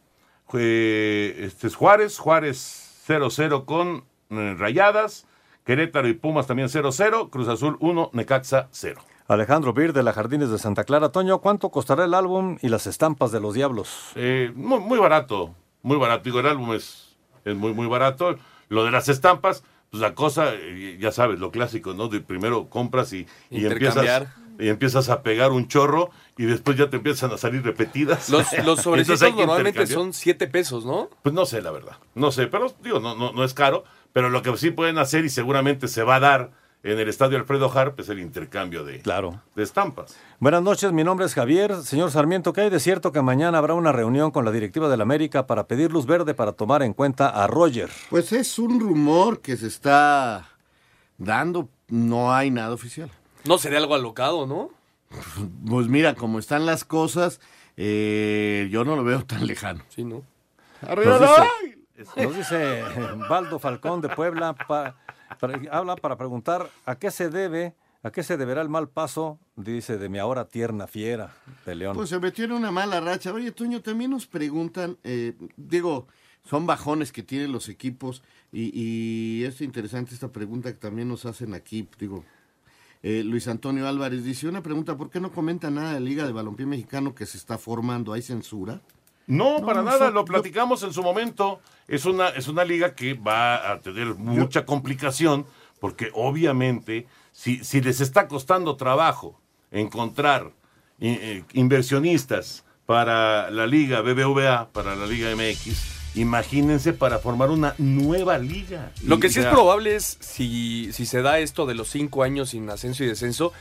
[0.54, 2.18] Eh, este es Juárez.
[2.18, 5.26] Juárez 0-0 con eh, Rayadas.
[5.64, 7.30] Querétaro y Pumas también 0-0.
[7.30, 9.00] Cruz Azul 1, Necaxa 0.
[9.30, 11.10] Alejandro Bir de la Jardines de Santa Clara.
[11.10, 14.10] Toño, ¿cuánto costará el álbum y las estampas de los Diablos?
[14.16, 16.24] Eh, muy, muy barato, muy barato.
[16.24, 18.36] Digo, el álbum es, es muy, muy barato.
[18.68, 22.08] Lo de las estampas, pues la cosa, eh, ya sabes, lo clásico, ¿no?
[22.08, 24.26] De primero compras y, y empiezas,
[24.58, 28.30] y empiezas a pegar un chorro y después ya te empiezan a salir repetidas.
[28.30, 31.08] Los, los sobrecitos normalmente son siete pesos, ¿no?
[31.22, 31.98] Pues no sé, la verdad.
[32.16, 33.84] No sé, pero digo, no, no, no es caro.
[34.12, 36.50] Pero lo que sí pueden hacer y seguramente se va a dar
[36.82, 39.42] en el estadio Alfredo Harp es el intercambio de, Claro.
[39.54, 40.16] de estampas.
[40.38, 41.74] Buenas noches, mi nombre es Javier.
[41.82, 45.00] Señor Sarmiento, ¿qué hay de cierto que mañana habrá una reunión con la directiva del
[45.02, 47.90] América para pedir luz verde para tomar en cuenta a Roger?
[48.08, 50.48] Pues es un rumor que se está
[51.18, 53.10] dando, no hay nada oficial.
[53.44, 54.70] No sería algo alocado, ¿no?
[55.68, 57.40] Pues mira, como están las cosas,
[57.76, 59.82] eh, yo no lo veo tan lejano.
[59.88, 60.22] Sí, ¿no?
[60.82, 61.30] ¡Arriba Nos
[62.06, 62.82] dice, nos dice
[63.28, 64.94] Baldo Falcón de Puebla, pa-
[65.70, 69.98] habla para preguntar a qué se debe, a qué se deberá el mal paso, dice,
[69.98, 71.34] de mi ahora tierna fiera
[71.66, 71.96] de León.
[71.96, 73.32] Pues se metió en una mala racha.
[73.32, 76.06] Oye, Toño, también nos preguntan, eh, digo,
[76.44, 78.22] son bajones que tienen los equipos
[78.52, 82.24] y, y es interesante esta pregunta que también nos hacen aquí, digo.
[83.02, 86.26] eh, Luis Antonio Álvarez dice una pregunta, ¿por qué no comenta nada de la Liga
[86.26, 88.12] de Balompié Mexicano que se está formando?
[88.12, 88.80] ¿Hay censura?
[89.30, 91.60] No, No, para no, nada, lo platicamos en su momento.
[91.88, 95.46] Es una, es una liga que va a tener mucha complicación
[95.80, 100.50] porque obviamente si, si les está costando trabajo encontrar
[100.98, 107.76] i- eh, inversionistas para la liga BBVA, para la liga MX, Imagínense para formar una
[107.78, 108.90] nueva liga.
[109.04, 112.50] Lo que sí es probable es, si, si se da esto de los cinco años
[112.50, 113.52] sin ascenso y descenso,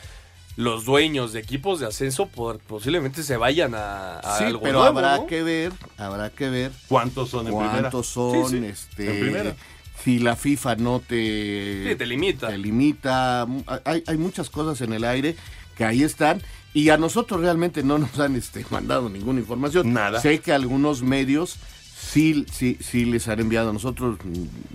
[0.60, 4.80] los dueños de equipos de ascenso por- posiblemente se vayan a, a Sí, algo pero
[4.80, 5.26] nuevo, habrá ¿no?
[5.26, 7.80] que ver, habrá que ver cuántos son en primera.
[7.80, 9.56] cuántos son, Sí, sí, este, en primera.
[10.04, 12.50] si la FIFA no te, Sí, te limita.
[12.50, 13.48] te limita,
[13.86, 15.38] hay, hay muchas cosas en el aire
[15.78, 16.42] que ahí están
[16.74, 19.94] y a nosotros realmente no nos han este, mandado ninguna información.
[19.94, 20.20] Nada.
[20.20, 21.56] Sé que algunos medios
[21.98, 24.18] sí, sí, sí les han enviado a nosotros,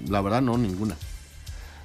[0.08, 0.96] la verdad no, ninguna.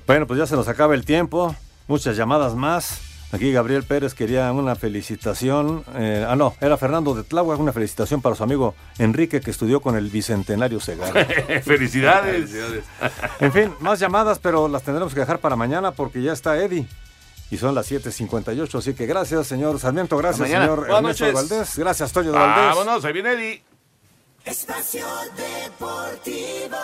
[0.07, 1.53] Bueno, pues ya se nos acaba el tiempo.
[1.89, 3.01] Muchas llamadas más.
[3.31, 5.83] Aquí Gabriel Pérez quería una felicitación.
[5.95, 7.59] eh, ah, no, era Fernando de Tláhuac.
[7.59, 11.25] Una felicitación para su amigo Enrique que estudió con el Bicentenario Segarra.
[11.63, 12.51] Felicidades.
[13.39, 16.87] En fin, más llamadas, pero las tendremos que dejar para mañana porque ya está Eddie.
[17.51, 21.49] Y son las 7.58, así que gracias, señor Sarmiento, gracias, señor Buenas Ernesto noches.
[21.49, 22.75] Valdés, gracias, Toño de Valdés.
[22.75, 23.63] Vámonos, ahí viene Eddie.
[24.45, 25.05] Espacio
[25.35, 26.77] Deportivo.